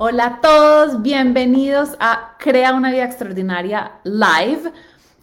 Hola 0.00 0.26
a 0.26 0.40
todos, 0.40 1.02
bienvenidos 1.02 1.96
a 1.98 2.36
Crea 2.38 2.72
una 2.72 2.92
vida 2.92 3.02
extraordinaria 3.02 3.94
live. 4.04 4.72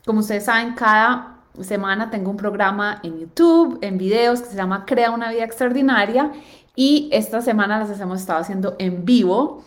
Como 0.05 0.19
ustedes 0.19 0.43
saben, 0.43 0.73
cada 0.73 1.37
semana 1.61 2.09
tengo 2.09 2.29
un 2.29 2.35
programa 2.35 2.99
en 3.01 3.17
YouTube, 3.17 3.79
en 3.79 3.97
videos, 3.97 4.41
que 4.41 4.49
se 4.49 4.57
llama 4.57 4.85
Crea 4.85 5.11
una 5.11 5.31
vida 5.31 5.45
extraordinaria 5.45 6.33
y 6.75 7.07
esta 7.13 7.41
semana 7.41 7.79
las 7.79 7.97
hemos 8.01 8.19
estado 8.19 8.41
haciendo 8.41 8.75
en 8.77 9.05
vivo. 9.05 9.63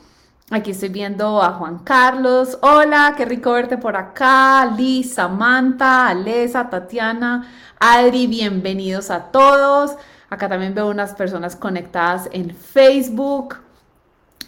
Aquí 0.51 0.73
estoy 0.73 0.91
viendo 0.91 1.43
a 1.43 1.53
Juan 1.55 1.79
Carlos. 1.79 2.59
Hola, 2.61 3.15
qué 3.17 3.25
rico 3.25 3.53
verte 3.53 3.79
por 3.79 3.97
acá. 3.97 4.71
Liz, 4.77 5.15
Samantha, 5.15 6.09
Alesa, 6.09 6.69
Tatiana, 6.69 7.51
Adri, 7.81 8.27
bienvenidos 8.27 9.11
a 9.11 9.31
todos. 9.31 9.97
Acá 10.29 10.51
también 10.51 10.75
veo 10.75 10.91
unas 10.91 11.15
personas 11.15 11.57
conectadas 11.57 12.29
en 12.31 12.55
Facebook. 12.55 13.68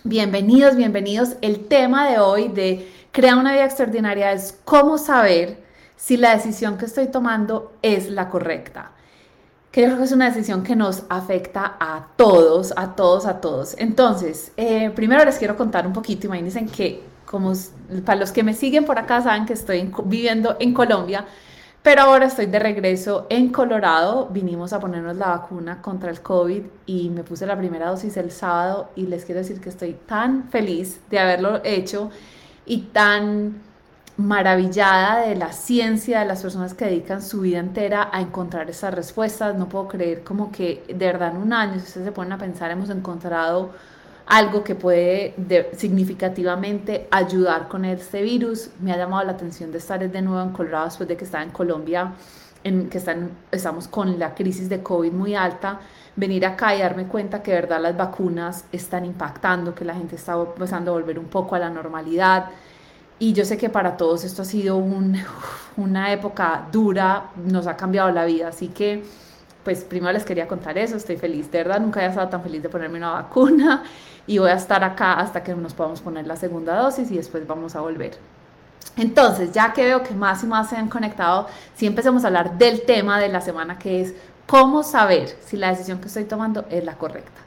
Bienvenidos, 0.05 0.77
bienvenidos. 0.77 1.37
El 1.43 1.69
tema 1.69 2.09
de 2.09 2.19
hoy 2.19 2.49
de 2.49 2.91
Crea 3.13 3.37
una 3.37 3.53
vida 3.53 3.67
extraordinaria 3.67 4.33
es 4.33 4.59
cómo 4.65 4.97
saber 4.97 5.63
si 5.95 6.17
la 6.17 6.35
decisión 6.35 6.79
que 6.79 6.87
estoy 6.87 7.09
tomando 7.09 7.75
es 7.83 8.09
la 8.09 8.31
correcta. 8.31 8.93
Creo 9.71 9.99
que 9.99 10.05
es 10.05 10.13
una 10.13 10.31
decisión 10.31 10.63
que 10.63 10.75
nos 10.75 11.03
afecta 11.11 11.77
a 11.79 12.07
todos, 12.17 12.73
a 12.77 12.97
todos, 12.97 13.27
a 13.27 13.43
todos. 13.43 13.75
Entonces, 13.77 14.53
eh, 14.57 14.89
primero 14.89 15.23
les 15.23 15.37
quiero 15.37 15.55
contar 15.55 15.87
un 15.87 15.93
poquito. 15.93 16.29
Imagínense 16.29 16.65
que, 16.65 17.03
como 17.27 17.53
para 18.07 18.21
los 18.21 18.33
que 18.33 18.43
me 18.43 18.55
siguen 18.55 18.87
por 18.87 18.99
acá, 18.99 19.21
saben 19.21 19.45
que 19.45 19.53
estoy 19.53 19.93
viviendo 20.07 20.57
en 20.61 20.73
Colombia 20.73 21.27
pero 21.83 22.03
ahora 22.03 22.27
estoy 22.27 22.47
de 22.47 22.59
regreso 22.59 23.27
en 23.31 23.51
Colorado. 23.51 24.29
Vinimos 24.31 24.73
a 24.73 24.81
ponernos 24.81 25.17
la 25.17 25.29
vacuna 25.29 25.81
contra 25.81 26.11
el 26.11 26.21
COVID 26.21 26.63
y 26.87 27.09
me 27.09 27.25
puse 27.25 27.47
la 27.47 27.57
primera 27.57 27.89
dosis 27.89 28.17
el 28.19 28.31
sábado 28.31 28.91
y 28.97 29.07
les 29.07 29.25
quiero 29.25 29.41
decir 29.41 29.61
que 29.61 29.71
estoy 29.71 29.95
tan 30.07 30.51
feliz 30.51 31.01
de 31.09 31.19
haberlo 31.19 31.61
hecho 31.65 32.11
y 32.67 32.83
tan 32.93 33.63
maravillada 34.19 35.21
de 35.27 35.35
la 35.35 35.53
ciencia, 35.53 36.21
de 36.21 36.27
las 36.27 36.43
personas 36.43 36.75
que 36.75 36.85
dedican 36.85 37.23
su 37.23 37.41
vida 37.41 37.59
entera 37.59 38.11
a 38.13 38.21
encontrar 38.21 38.69
esas 38.69 38.93
respuestas. 38.93 39.57
No 39.57 39.69
puedo 39.69 39.89
creer 39.89 40.23
como 40.23 40.53
que 40.53 40.85
de 40.87 41.07
verdad 41.07 41.31
en 41.31 41.39
un 41.39 41.53
año, 41.55 41.75
si 41.75 41.87
ustedes 41.87 42.07
se 42.07 42.13
ponen 42.13 42.35
a 42.35 42.39
pensar, 42.39 42.71
hemos 42.71 42.91
encontrado 42.91 43.71
algo 44.31 44.63
que 44.63 44.77
puede 44.77 45.35
significativamente 45.77 47.09
ayudar 47.11 47.67
con 47.67 47.85
este 47.85 48.23
virus. 48.23 48.71
Me 48.81 48.93
ha 48.93 48.97
llamado 48.97 49.25
la 49.25 49.33
atención 49.33 49.73
de 49.73 49.79
estar 49.79 50.09
de 50.09 50.23
nuevo 50.23 50.41
en 50.41 50.53
Colorado 50.53 50.85
después 50.85 51.09
de 51.09 51.17
que 51.17 51.25
estaba 51.25 51.43
en 51.43 51.51
Colombia, 51.51 52.13
en 52.63 52.89
que 52.89 52.99
están, 52.99 53.33
estamos 53.51 53.89
con 53.89 54.21
la 54.21 54.37
crisis 54.37 54.69
de 54.69 54.85
COVID 54.85 55.11
muy 55.11 55.35
alta. 55.35 55.81
Venir 56.15 56.47
acá 56.47 56.77
y 56.77 56.79
darme 56.79 57.09
cuenta 57.09 57.43
que 57.43 57.51
de 57.51 57.63
verdad 57.63 57.81
las 57.81 57.97
vacunas 57.97 58.67
están 58.71 59.05
impactando, 59.05 59.75
que 59.75 59.85
la 59.85 59.95
gente 59.95 60.15
está 60.15 60.35
empezando 60.35 60.93
a 60.93 60.95
volver 60.95 61.19
un 61.19 61.27
poco 61.27 61.57
a 61.57 61.59
la 61.59 61.69
normalidad. 61.69 62.51
Y 63.19 63.33
yo 63.33 63.45
sé 63.45 63.59
que 63.59 63.69
para 63.69 63.97
todos 63.97 64.23
esto 64.23 64.43
ha 64.43 64.45
sido 64.45 64.77
un, 64.77 65.17
una 65.77 66.13
época 66.13 66.69
dura, 66.71 67.31
nos 67.37 67.67
ha 67.67 67.77
cambiado 67.77 68.13
la 68.13 68.25
vida. 68.27 68.47
Así 68.49 68.69
que, 68.69 69.03
pues 69.65 69.85
primero 69.85 70.13
les 70.13 70.25
quería 70.25 70.49
contar 70.49 70.79
eso, 70.79 70.97
estoy 70.97 71.17
feliz. 71.17 71.51
De 71.51 71.59
verdad, 71.59 71.81
nunca 71.81 72.01
había 72.01 72.11
estado 72.11 72.29
tan 72.29 72.43
feliz 72.43 72.63
de 72.63 72.69
ponerme 72.69 72.99
una 72.99 73.13
vacuna 73.13 73.85
y 74.27 74.39
voy 74.39 74.51
a 74.51 74.55
estar 74.55 74.83
acá 74.85 75.15
hasta 75.15 75.43
que 75.43 75.55
nos 75.55 75.75
podamos 75.75 76.01
poner 76.01 76.27
la 76.27 76.37
segunda 76.37 76.77
dosis 76.77 77.11
y 77.11 77.17
después 77.17 77.47
vamos 77.47 77.77
a 77.77 77.81
volver. 77.81 78.19
Entonces, 78.97 79.53
ya 79.53 79.73
que 79.73 79.85
veo 79.85 80.03
que 80.03 80.15
más 80.15 80.43
y 80.43 80.47
más 80.47 80.71
se 80.71 80.77
han 80.77 80.89
conectado, 80.89 81.47
si 81.75 81.87
empecemos 81.87 82.25
a 82.25 82.29
hablar 82.29 82.59
del 82.59 82.83
tema 82.83 83.21
de 83.21 83.29
la 83.29 83.41
semana 83.41 83.79
que 83.79 84.01
es 84.01 84.15
cómo 84.47 84.83
saber 84.83 85.37
si 85.45 85.57
la 85.57 85.71
decisión 85.71 86.01
que 86.01 86.09
estoy 86.09 86.25
tomando 86.25 86.65
es 86.71 86.85
la 86.85 86.95
correcta. 86.95 87.41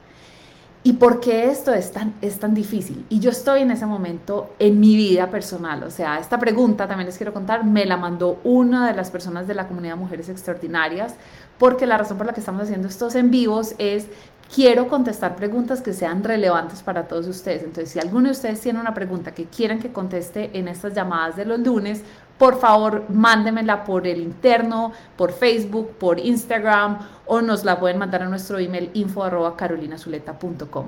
¿Y 0.86 0.92
por 0.92 1.18
qué 1.18 1.46
esto 1.46 1.72
es 1.72 1.92
tan, 1.92 2.12
es 2.20 2.38
tan 2.38 2.52
difícil? 2.52 3.06
Y 3.08 3.18
yo 3.18 3.30
estoy 3.30 3.62
en 3.62 3.70
ese 3.70 3.86
momento 3.86 4.54
en 4.58 4.80
mi 4.80 4.94
vida 4.94 5.30
personal. 5.30 5.82
O 5.82 5.90
sea, 5.90 6.18
esta 6.18 6.38
pregunta 6.38 6.86
también 6.86 7.06
les 7.06 7.16
quiero 7.16 7.32
contar, 7.32 7.64
me 7.64 7.86
la 7.86 7.96
mandó 7.96 8.38
una 8.44 8.86
de 8.86 8.94
las 8.94 9.10
personas 9.10 9.48
de 9.48 9.54
la 9.54 9.66
comunidad 9.66 9.96
Mujeres 9.96 10.28
Extraordinarias, 10.28 11.14
porque 11.56 11.86
la 11.86 11.96
razón 11.96 12.18
por 12.18 12.26
la 12.26 12.34
que 12.34 12.40
estamos 12.40 12.64
haciendo 12.64 12.88
estos 12.88 13.14
en 13.14 13.30
vivos 13.30 13.74
es 13.78 14.08
quiero 14.54 14.88
contestar 14.88 15.36
preguntas 15.36 15.80
que 15.80 15.94
sean 15.94 16.22
relevantes 16.22 16.82
para 16.82 17.08
todos 17.08 17.26
ustedes. 17.28 17.62
Entonces, 17.62 17.90
si 17.90 17.98
alguno 17.98 18.26
de 18.26 18.32
ustedes 18.32 18.60
tiene 18.60 18.78
una 18.78 18.92
pregunta 18.92 19.32
que 19.32 19.46
quieran 19.46 19.78
que 19.78 19.90
conteste 19.90 20.50
en 20.52 20.68
estas 20.68 20.92
llamadas 20.92 21.36
de 21.36 21.46
los 21.46 21.60
lunes, 21.60 22.02
por 22.38 22.58
favor, 22.58 23.04
mándemela 23.08 23.84
por 23.84 24.06
el 24.06 24.20
interno, 24.20 24.92
por 25.16 25.32
Facebook, 25.32 25.92
por 25.98 26.18
Instagram 26.18 26.98
o 27.26 27.40
nos 27.40 27.64
la 27.64 27.78
pueden 27.78 27.98
mandar 27.98 28.22
a 28.22 28.26
nuestro 28.26 28.58
email 28.58 28.90
info 28.94 29.22
carolinazuleta.com. 29.56 30.86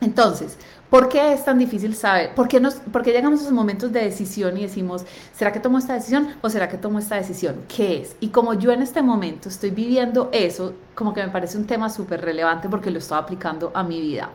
Entonces, 0.00 0.58
¿por 0.90 1.08
qué 1.08 1.32
es 1.32 1.44
tan 1.44 1.58
difícil 1.58 1.94
saber? 1.94 2.34
¿Por 2.34 2.46
qué, 2.46 2.60
nos, 2.60 2.74
¿Por 2.74 3.02
qué 3.02 3.12
llegamos 3.12 3.40
a 3.40 3.42
esos 3.44 3.54
momentos 3.54 3.92
de 3.92 4.00
decisión 4.00 4.56
y 4.58 4.62
decimos, 4.62 5.04
¿será 5.32 5.52
que 5.52 5.60
tomo 5.60 5.78
esta 5.78 5.94
decisión 5.94 6.34
o 6.42 6.50
será 6.50 6.68
que 6.68 6.76
tomo 6.76 6.98
esta 6.98 7.16
decisión? 7.16 7.62
¿Qué 7.74 8.02
es? 8.02 8.16
Y 8.20 8.28
como 8.28 8.54
yo 8.54 8.70
en 8.72 8.82
este 8.82 9.02
momento 9.02 9.48
estoy 9.48 9.70
viviendo 9.70 10.28
eso, 10.32 10.74
como 10.94 11.14
que 11.14 11.22
me 11.22 11.30
parece 11.30 11.56
un 11.56 11.66
tema 11.66 11.88
súper 11.88 12.20
relevante 12.20 12.68
porque 12.68 12.90
lo 12.90 12.98
estoy 12.98 13.18
aplicando 13.18 13.70
a 13.74 13.82
mi 13.82 14.00
vida. 14.00 14.30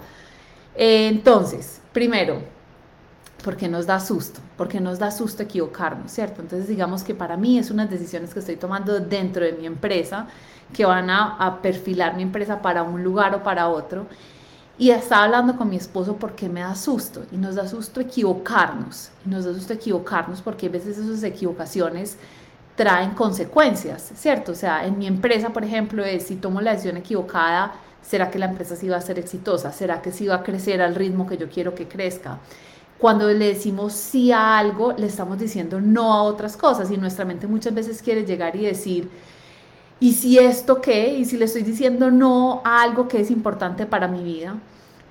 entonces, 0.76 1.82
primero, 1.94 2.42
¿por 3.44 3.56
qué 3.56 3.68
nos 3.68 3.86
da 3.86 4.00
susto? 4.00 4.40
Porque 4.58 4.80
nos 4.80 5.00
da 5.00 5.12
susto 5.12 5.44
equivocarnos, 5.44 6.12
¿cierto? 6.12 6.42
Entonces, 6.42 6.68
digamos 6.68 7.04
que 7.04 7.16
para 7.16 7.38
mí 7.38 7.58
es 7.58 7.72
unas 7.72 7.90
decisiones 7.90 8.34
que 8.34 8.40
estoy 8.40 8.56
tomando 8.56 9.00
dentro 9.00 9.46
de 9.46 9.54
mi 9.54 9.66
empresa 9.66 10.28
que 10.74 10.86
van 10.86 11.10
a, 11.10 11.38
a 11.38 11.62
perfilar 11.62 12.16
mi 12.16 12.24
empresa 12.24 12.62
para 12.62 12.84
un 12.84 13.04
lugar 13.04 13.34
o 13.34 13.44
para 13.44 13.70
otro 13.70 14.06
y 14.80 14.92
estaba 14.92 15.26
hablando 15.26 15.58
con 15.58 15.70
mi 15.70 15.76
esposo 15.76 16.16
porque 16.16 16.48
me 16.48 16.62
da 16.62 16.74
susto 16.74 17.26
y 17.34 17.38
nos 17.38 17.56
da 17.56 17.68
susto 17.68 18.00
equivocarnos. 18.00 19.12
Y 19.26 19.30
nos 19.30 19.44
da 19.44 19.54
susto 19.54 19.74
equivocarnos 19.74 20.42
porque 20.42 20.68
a 20.68 20.70
veces 20.70 20.98
esas 20.98 21.22
equivocaciones 21.24 22.16
traen 22.78 23.12
consecuencias, 23.12 24.14
¿cierto? 24.16 24.54
O 24.54 24.56
sea, 24.56 24.86
en 24.86 24.98
mi 24.98 25.06
empresa, 25.06 25.50
por 25.50 25.66
ejemplo, 25.66 26.06
si 26.22 26.38
tomo 26.38 26.62
la 26.62 26.72
decisión 26.72 26.96
equivocada, 26.96 27.74
¿será 28.02 28.32
que 28.32 28.40
la 28.40 28.46
empresa 28.46 28.78
sí 28.78 28.88
va 28.88 28.96
a 28.96 29.02
ser 29.02 29.20
exitosa? 29.20 29.74
¿Será 29.74 30.02
que 30.02 30.14
sí 30.14 30.28
va 30.28 30.36
a 30.36 30.44
crecer 30.44 30.82
al 30.82 30.96
ritmo 30.96 31.28
que 31.28 31.36
yo 31.36 31.50
quiero 31.50 31.76
que 31.76 31.90
crezca? 31.90 32.38
Cuando 33.00 33.28
le 33.30 33.48
decimos 33.48 33.94
sí 33.94 34.32
a 34.32 34.58
algo, 34.58 34.92
le 34.92 35.08
estamos 35.08 35.40
diciendo 35.40 35.80
no 35.80 36.14
a 36.14 36.24
otras 36.24 36.58
cosas 36.58 36.92
y 36.92 36.98
nuestra 36.98 37.24
mente 37.24 37.48
muchas 37.48 37.74
veces 37.74 38.02
quiere 38.02 38.26
llegar 38.26 38.58
y 38.58 38.66
decir, 38.66 39.10
¿y 40.02 40.14
si 40.14 40.38
esto 40.38 40.82
qué? 40.82 41.14
¿Y 41.14 41.24
si 41.24 41.38
le 41.38 41.46
estoy 41.46 41.64
diciendo 41.64 42.12
no 42.12 42.62
a 42.66 42.82
algo 42.82 43.08
que 43.08 43.22
es 43.22 43.32
importante 43.32 43.86
para 43.86 44.10
mi 44.10 44.22
vida? 44.22 44.58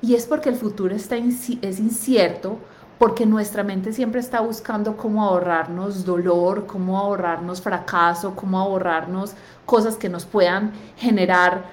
Y 0.02 0.14
es 0.14 0.26
porque 0.26 0.50
el 0.50 0.56
futuro 0.56 0.94
está 0.94 1.16
es 1.16 1.48
incierto, 1.80 2.58
porque 2.98 3.24
nuestra 3.24 3.64
mente 3.64 3.92
siempre 3.92 4.20
está 4.20 4.40
buscando 4.40 4.96
cómo 4.96 5.24
ahorrarnos 5.24 6.04
dolor, 6.04 6.66
cómo 6.66 6.98
ahorrarnos 6.98 7.62
fracaso, 7.62 8.34
cómo 8.36 8.58
ahorrarnos 8.58 9.32
cosas 9.64 9.96
que 9.96 10.08
nos 10.08 10.26
puedan 10.26 10.72
generar 10.96 11.64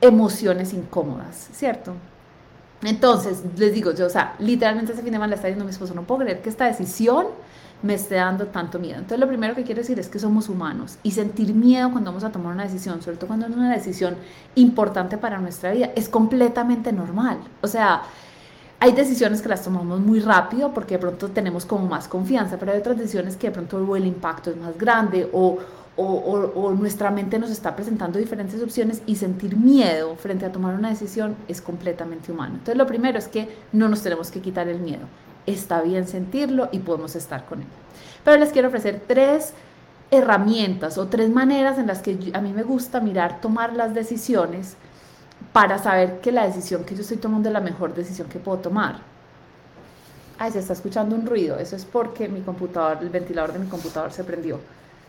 emociones 0.00 0.74
incómodas, 0.74 1.48
¿cierto? 1.52 1.94
Entonces, 2.82 3.42
les 3.56 3.72
digo, 3.72 3.92
yo, 3.92 4.06
o 4.06 4.10
sea, 4.10 4.34
literalmente 4.38 4.92
ese 4.92 5.02
fin 5.02 5.10
de 5.10 5.16
semana 5.16 5.30
le 5.30 5.36
está 5.36 5.48
diciendo 5.48 5.64
a 5.64 5.66
mi 5.66 5.72
esposo, 5.72 5.94
no 5.94 6.02
puedo 6.02 6.20
creer 6.20 6.42
que 6.42 6.50
esta 6.50 6.66
decisión 6.66 7.26
me 7.82 7.94
esté 7.94 8.16
dando 8.16 8.46
tanto 8.46 8.78
miedo. 8.78 8.96
Entonces 8.96 9.18
lo 9.18 9.28
primero 9.28 9.54
que 9.54 9.64
quiero 9.64 9.80
decir 9.80 9.98
es 9.98 10.08
que 10.08 10.18
somos 10.18 10.48
humanos 10.48 10.98
y 11.02 11.12
sentir 11.12 11.54
miedo 11.54 11.90
cuando 11.90 12.10
vamos 12.10 12.24
a 12.24 12.32
tomar 12.32 12.54
una 12.54 12.64
decisión, 12.64 13.02
sobre 13.02 13.16
todo 13.16 13.28
cuando 13.28 13.46
es 13.46 13.54
una 13.54 13.72
decisión 13.72 14.16
importante 14.54 15.18
para 15.18 15.38
nuestra 15.38 15.72
vida, 15.72 15.90
es 15.94 16.08
completamente 16.08 16.92
normal. 16.92 17.38
O 17.60 17.66
sea, 17.66 18.02
hay 18.78 18.92
decisiones 18.92 19.42
que 19.42 19.48
las 19.48 19.62
tomamos 19.62 20.00
muy 20.00 20.20
rápido 20.20 20.72
porque 20.72 20.94
de 20.94 21.00
pronto 21.00 21.28
tenemos 21.28 21.64
como 21.64 21.86
más 21.86 22.08
confianza, 22.08 22.58
pero 22.58 22.72
hay 22.72 22.78
otras 22.78 22.98
decisiones 22.98 23.36
que 23.36 23.48
de 23.48 23.52
pronto 23.52 23.96
el 23.96 24.06
impacto 24.06 24.50
es 24.50 24.56
más 24.56 24.76
grande 24.76 25.28
o, 25.32 25.58
o, 25.96 26.74
nuestra 26.78 27.10
mente 27.10 27.38
nos 27.38 27.50
está 27.50 27.74
presentando 27.74 28.18
diferentes 28.18 28.62
opciones 28.62 29.02
y 29.06 29.16
sentir 29.16 29.56
miedo 29.56 30.16
frente 30.16 30.44
a 30.44 30.52
tomar 30.52 30.74
una 30.74 30.90
decisión 30.90 31.36
es 31.48 31.62
completamente 31.62 32.30
humano. 32.30 32.54
Entonces 32.54 32.76
lo 32.76 32.86
primero 32.86 33.18
es 33.18 33.28
que 33.28 33.48
no 33.72 33.88
nos 33.88 34.02
tenemos 34.02 34.30
que 34.30 34.40
quitar 34.40 34.68
el 34.68 34.80
miedo 34.80 35.06
está 35.46 35.80
bien 35.80 36.06
sentirlo 36.06 36.68
y 36.72 36.80
podemos 36.80 37.16
estar 37.16 37.44
con 37.46 37.60
él. 37.60 37.66
Pero 38.24 38.38
les 38.38 38.52
quiero 38.52 38.68
ofrecer 38.68 39.02
tres 39.06 39.52
herramientas 40.10 40.98
o 40.98 41.06
tres 41.06 41.30
maneras 41.30 41.78
en 41.78 41.86
las 41.86 42.02
que 42.02 42.30
a 42.34 42.40
mí 42.40 42.52
me 42.52 42.62
gusta 42.62 43.00
mirar, 43.00 43.40
tomar 43.40 43.72
las 43.72 43.94
decisiones 43.94 44.76
para 45.52 45.78
saber 45.78 46.20
que 46.20 46.32
la 46.32 46.46
decisión 46.46 46.84
que 46.84 46.94
yo 46.94 47.02
estoy 47.02 47.16
tomando 47.16 47.48
es 47.48 47.52
la 47.52 47.60
mejor 47.60 47.94
decisión 47.94 48.28
que 48.28 48.38
puedo 48.38 48.58
tomar. 48.58 49.00
Ay, 50.38 50.52
se 50.52 50.58
está 50.58 50.74
escuchando 50.74 51.16
un 51.16 51.26
ruido. 51.26 51.58
Eso 51.58 51.76
es 51.76 51.84
porque 51.84 52.28
mi 52.28 52.40
computador, 52.40 52.98
el 53.00 53.08
ventilador 53.08 53.52
de 53.52 53.58
mi 53.60 53.66
computador 53.66 54.12
se 54.12 54.22
prendió. 54.22 54.60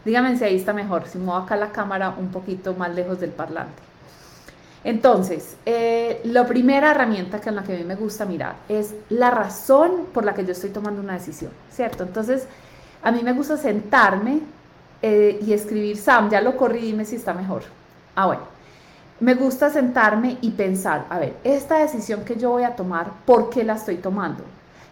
Díganme 0.08 0.38
si 0.38 0.46
ahí 0.46 0.56
está 0.56 0.72
mejor, 0.72 1.06
si 1.06 1.18
muevo 1.18 1.36
acá 1.36 1.58
la 1.58 1.74
cámara 1.74 2.16
un 2.18 2.30
poquito 2.30 2.74
más 2.74 2.96
lejos 2.96 3.20
del 3.20 3.32
parlante. 3.32 3.84
Entonces, 4.86 5.58
eh, 5.66 6.22
la 6.24 6.48
primera 6.48 6.92
herramienta 6.92 7.42
que 7.42 7.50
en 7.50 7.58
la 7.58 7.64
que 7.64 7.76
a 7.76 7.78
mí 7.78 7.84
me 7.84 7.96
gusta 7.96 8.24
mirar 8.24 8.56
es 8.70 8.96
la 9.10 9.32
razón 9.32 10.06
por 10.14 10.24
la 10.24 10.34
que 10.34 10.46
yo 10.46 10.54
estoy 10.54 10.70
tomando 10.70 11.02
una 11.02 11.16
decisión, 11.16 11.52
¿cierto? 11.70 12.04
Entonces, 12.06 12.48
a 13.04 13.12
mí 13.12 13.22
me 13.22 13.34
gusta 13.34 13.58
sentarme 13.58 14.40
eh, 15.02 15.40
y 15.46 15.52
escribir, 15.52 15.98
Sam, 15.98 16.30
ya 16.30 16.40
lo 16.40 16.56
corrí, 16.56 16.80
dime 16.80 17.04
si 17.04 17.18
está 17.18 17.34
mejor. 17.34 17.64
Ah, 18.16 18.28
bueno. 18.28 18.44
me 19.20 19.34
gusta 19.34 19.70
sentarme 19.70 20.38
y 20.40 20.52
pensar, 20.52 21.04
a 21.10 21.20
ver, 21.20 21.36
esta 21.44 21.80
decisión 21.80 22.24
que 22.24 22.38
yo 22.38 22.52
voy 22.52 22.64
a 22.64 22.78
tomar, 22.78 23.12
¿por 23.26 23.50
qué 23.50 23.66
la 23.66 23.74
estoy 23.74 23.98
tomando? 23.98 24.46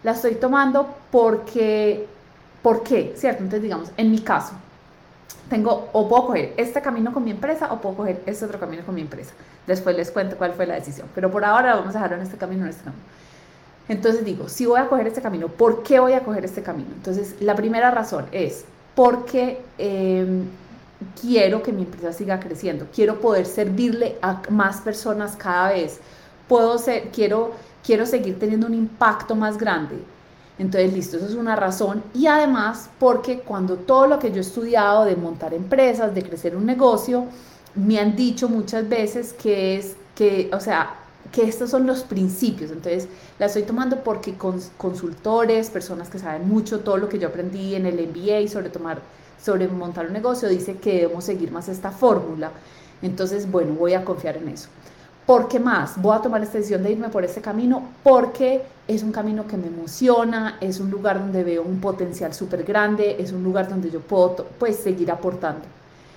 La 0.03 0.11
estoy 0.11 0.35
tomando 0.35 0.93
porque, 1.09 2.05
¿por 2.61 2.83
qué? 2.83 3.13
¿Cierto? 3.15 3.43
Entonces, 3.43 3.63
digamos, 3.63 3.91
en 3.95 4.11
mi 4.11 4.19
caso, 4.19 4.55
tengo 5.49 5.89
o 5.93 6.07
puedo 6.07 6.27
coger 6.27 6.53
este 6.57 6.81
camino 6.81 7.13
con 7.13 7.23
mi 7.23 7.31
empresa 7.31 7.71
o 7.71 7.79
puedo 7.79 7.95
coger 7.95 8.21
este 8.25 8.45
otro 8.45 8.59
camino 8.59 8.83
con 8.85 8.95
mi 8.95 9.01
empresa. 9.01 9.33
Después 9.67 9.95
les 9.95 10.11
cuento 10.11 10.37
cuál 10.37 10.53
fue 10.53 10.65
la 10.65 10.75
decisión, 10.75 11.07
pero 11.13 11.31
por 11.31 11.45
ahora 11.45 11.75
vamos 11.75 11.95
a 11.95 11.99
dejarlo 11.99 12.17
en 12.17 12.23
este 12.23 12.37
camino, 12.37 12.63
en 12.63 12.69
este 12.69 12.83
camino. 12.83 13.03
Entonces 13.87 14.25
digo, 14.25 14.49
si 14.49 14.65
voy 14.65 14.79
a 14.79 14.87
coger 14.87 15.07
este 15.07 15.21
camino, 15.21 15.47
¿por 15.47 15.83
qué 15.83 15.99
voy 15.99 16.13
a 16.13 16.21
coger 16.21 16.43
este 16.45 16.63
camino? 16.63 16.89
Entonces, 16.95 17.35
la 17.39 17.55
primera 17.55 17.91
razón 17.91 18.25
es 18.31 18.65
porque 18.95 19.61
em, 19.77 20.45
quiero 21.21 21.61
que 21.61 21.71
mi 21.71 21.83
empresa 21.83 22.11
siga 22.11 22.39
creciendo, 22.39 22.87
quiero 22.93 23.19
poder 23.19 23.45
servirle 23.45 24.17
a 24.21 24.41
más 24.49 24.81
personas 24.81 25.35
cada 25.35 25.69
vez, 25.69 25.99
puedo 26.47 26.77
ser, 26.79 27.09
quiero, 27.09 27.51
quiero 27.85 28.05
seguir 28.05 28.39
teniendo 28.39 28.65
un 28.65 28.73
impacto 28.73 29.35
más 29.35 29.57
grande. 29.57 29.97
Entonces, 30.57 30.93
listo, 30.93 31.17
eso 31.17 31.25
es 31.27 31.33
una 31.33 31.55
razón. 31.55 32.01
Y 32.13 32.27
además, 32.27 32.89
porque 32.99 33.39
cuando 33.39 33.75
todo 33.75 34.07
lo 34.07 34.19
que 34.19 34.31
yo 34.31 34.37
he 34.37 34.41
estudiado 34.41 35.05
de 35.05 35.15
montar 35.15 35.53
empresas, 35.53 36.15
de 36.15 36.23
crecer 36.23 36.55
un 36.55 36.65
negocio, 36.65 37.25
me 37.75 37.99
han 37.99 38.15
dicho 38.15 38.47
muchas 38.47 38.87
veces 38.87 39.33
que 39.33 39.77
es 39.77 39.95
que, 40.15 40.49
o 40.53 40.59
sea, 40.59 40.95
que 41.31 41.43
estos 41.43 41.69
son 41.69 41.85
los 41.85 42.03
principios. 42.03 42.71
Entonces, 42.71 43.07
la 43.37 43.47
estoy 43.47 43.63
tomando 43.63 44.01
porque 44.03 44.35
consultores, 44.77 45.69
personas 45.69 46.09
que 46.09 46.19
saben 46.19 46.47
mucho, 46.47 46.79
todo 46.79 46.97
lo 46.97 47.09
que 47.09 47.19
yo 47.19 47.27
aprendí 47.27 47.75
en 47.75 47.85
el 47.85 47.95
MBA 48.07 48.47
sobre 48.47 48.69
tomar, 48.69 49.01
sobre 49.43 49.67
montar 49.67 50.07
un 50.07 50.13
negocio, 50.13 50.47
dice 50.47 50.77
que 50.77 51.01
debemos 51.01 51.25
seguir 51.25 51.51
más 51.51 51.67
esta 51.67 51.91
fórmula. 51.91 52.51
Entonces, 53.01 53.51
bueno, 53.51 53.73
voy 53.73 53.93
a 53.93 54.05
confiar 54.05 54.37
en 54.37 54.47
eso. 54.49 54.69
¿Por 55.25 55.47
qué 55.47 55.59
más? 55.59 55.99
Voy 55.99 56.15
a 56.15 56.21
tomar 56.21 56.43
esta 56.43 56.59
decisión 56.59 56.83
de 56.83 56.91
irme 56.91 57.09
por 57.09 57.23
este 57.23 57.41
camino 57.41 57.81
porque 58.03 58.61
es 58.87 59.01
un 59.01 59.11
camino 59.11 59.47
que 59.47 59.57
me 59.57 59.67
emociona, 59.67 60.57
es 60.61 60.79
un 60.79 60.91
lugar 60.91 61.19
donde 61.19 61.43
veo 61.43 61.63
un 61.63 61.81
potencial 61.81 62.31
súper 62.31 62.63
grande, 62.63 63.15
es 63.19 63.31
un 63.31 63.43
lugar 63.43 63.67
donde 63.67 63.89
yo 63.89 64.01
puedo 64.01 64.45
pues, 64.59 64.75
seguir 64.75 65.09
aportando. 65.09 65.65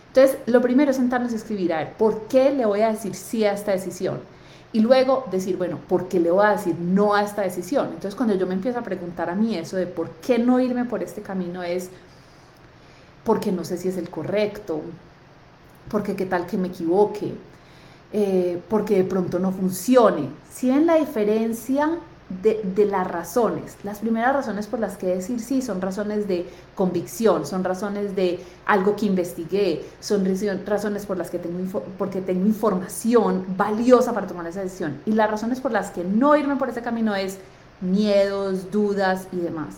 Entonces, 0.08 0.38
lo 0.46 0.60
primero 0.60 0.90
es 0.90 0.99
sentarnos 0.99 1.32
y 1.32 1.37
escribir, 1.37 1.72
a 1.72 1.78
ver, 1.78 1.93
¿por 1.94 2.22
qué 2.28 2.50
le 2.50 2.66
voy 2.66 2.82
a 2.82 2.93
decir 2.93 3.14
sí 3.14 3.44
a 3.44 3.52
esta 3.52 3.72
decisión? 3.72 4.20
Y 4.75 4.81
luego 4.81 5.25
decir, 5.31 5.56
bueno, 5.56 5.78
¿por 5.88 6.08
qué 6.08 6.20
le 6.20 6.31
voy 6.31 6.44
a 6.44 6.50
decir 6.50 6.76
no 6.78 7.14
a 7.14 7.22
esta 7.22 7.40
decisión? 7.40 7.87
Entonces 7.87 8.14
cuando 8.14 8.34
yo 8.34 8.46
me 8.46 8.52
empiezo 8.52 8.78
a 8.78 8.82
preguntar 8.82 9.31
a 9.31 9.34
mí 9.34 9.56
eso 9.56 9.78
de 9.78 9.87
por 9.87 10.10
qué 10.16 10.38
no 10.38 10.60
irme 10.60 10.84
por 10.84 11.02
este 11.02 11.22
camino 11.22 11.62
es 11.62 11.88
porque 13.25 13.52
no 13.52 13.64
sé 13.64 13.78
si 13.78 13.88
es 13.88 13.96
el 13.96 14.10
correcto, 14.10 14.82
porque 15.90 16.14
qué 16.14 16.26
tal 16.26 16.46
que 16.46 16.58
me 16.58 16.69
equivoque, 16.69 17.32
eh, 18.12 18.60
porque 18.69 18.96
de 18.96 19.05
pronto 19.05 19.38
no 19.38 19.52
funcione. 19.52 20.28
Si 20.50 20.70
ven 20.70 20.87
la 20.87 20.96
diferencia 20.96 21.99
de, 22.28 22.87
las 22.87 23.06
razones. 23.06 23.76
Las 23.82 24.00
primeras 24.00 24.34
razones 24.34 24.66
por 24.66 24.81
las 24.81 24.96
que 24.96 25.06
decir 25.06 25.40
sí 25.40 25.62
son 25.62 25.81
razones 25.81 26.28
de 26.28 26.46
convicción, 26.75 27.46
son 27.46 27.64
razones 27.64 28.14
de 28.14 28.40
algo 28.66 28.96
que 28.96 29.06
investigué, 29.06 29.84
son 30.00 30.26
razones 30.66 31.06
por 31.06 31.16
las 31.16 31.31
que 31.31 31.38
tengo, 31.38 31.82
porque 31.96 32.20
tengo 32.20 32.46
información 32.46 33.44
valiosa 33.56 34.12
para 34.12 34.26
tomar 34.26 34.46
esa 34.46 34.60
decisión. 34.60 35.00
Y 35.06 35.12
las 35.12 35.31
razones 35.31 35.60
por 35.60 35.72
las 35.72 35.90
que 35.90 36.05
no 36.05 36.37
irme 36.37 36.56
por 36.56 36.69
ese 36.69 36.82
camino 36.82 37.14
es 37.14 37.38
miedos, 37.81 38.70
dudas 38.70 39.28
y 39.32 39.37
demás. 39.37 39.75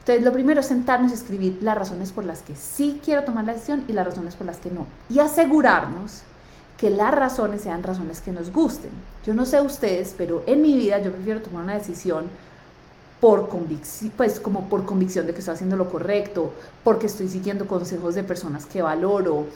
Entonces, 0.00 0.24
lo 0.24 0.32
primero 0.32 0.60
es 0.60 0.66
sentarnos 0.66 1.10
y 1.10 1.14
escribir 1.14 1.58
las 1.60 1.76
razones 1.76 2.12
por 2.12 2.24
las 2.24 2.40
que 2.40 2.56
sí 2.56 3.00
quiero 3.04 3.24
tomar 3.24 3.44
la 3.44 3.52
decisión 3.52 3.84
y 3.88 3.92
las 3.92 4.06
razones 4.06 4.36
por 4.36 4.46
las 4.46 4.56
que 4.56 4.70
no. 4.70 4.86
Y 5.10 5.18
asegurarnos 5.18 6.22
que 6.78 6.90
las 6.90 7.12
razones 7.12 7.62
sean 7.62 7.82
razones 7.82 8.20
que 8.20 8.30
nos 8.30 8.52
gusten. 8.52 8.90
Yo 9.26 9.34
no 9.34 9.44
sé 9.44 9.60
ustedes, 9.60 10.14
pero 10.16 10.44
en 10.46 10.62
mi 10.62 10.74
vida 10.74 11.00
yo 11.00 11.12
prefiero 11.12 11.42
tomar 11.42 11.64
una 11.64 11.74
decisión 11.74 12.26
por 13.20 13.48
convicción, 13.48 14.12
pues 14.16 14.38
como 14.38 14.68
por 14.68 14.84
convicción 14.84 15.26
de 15.26 15.32
que 15.32 15.40
estoy 15.40 15.54
haciendo 15.54 15.76
lo 15.76 15.90
correcto, 15.90 16.52
porque 16.84 17.06
estoy 17.06 17.28
siguiendo 17.28 17.66
consejos 17.66 18.14
de 18.14 18.22
personas 18.22 18.64
que 18.64 18.80
valoro, 18.80 19.46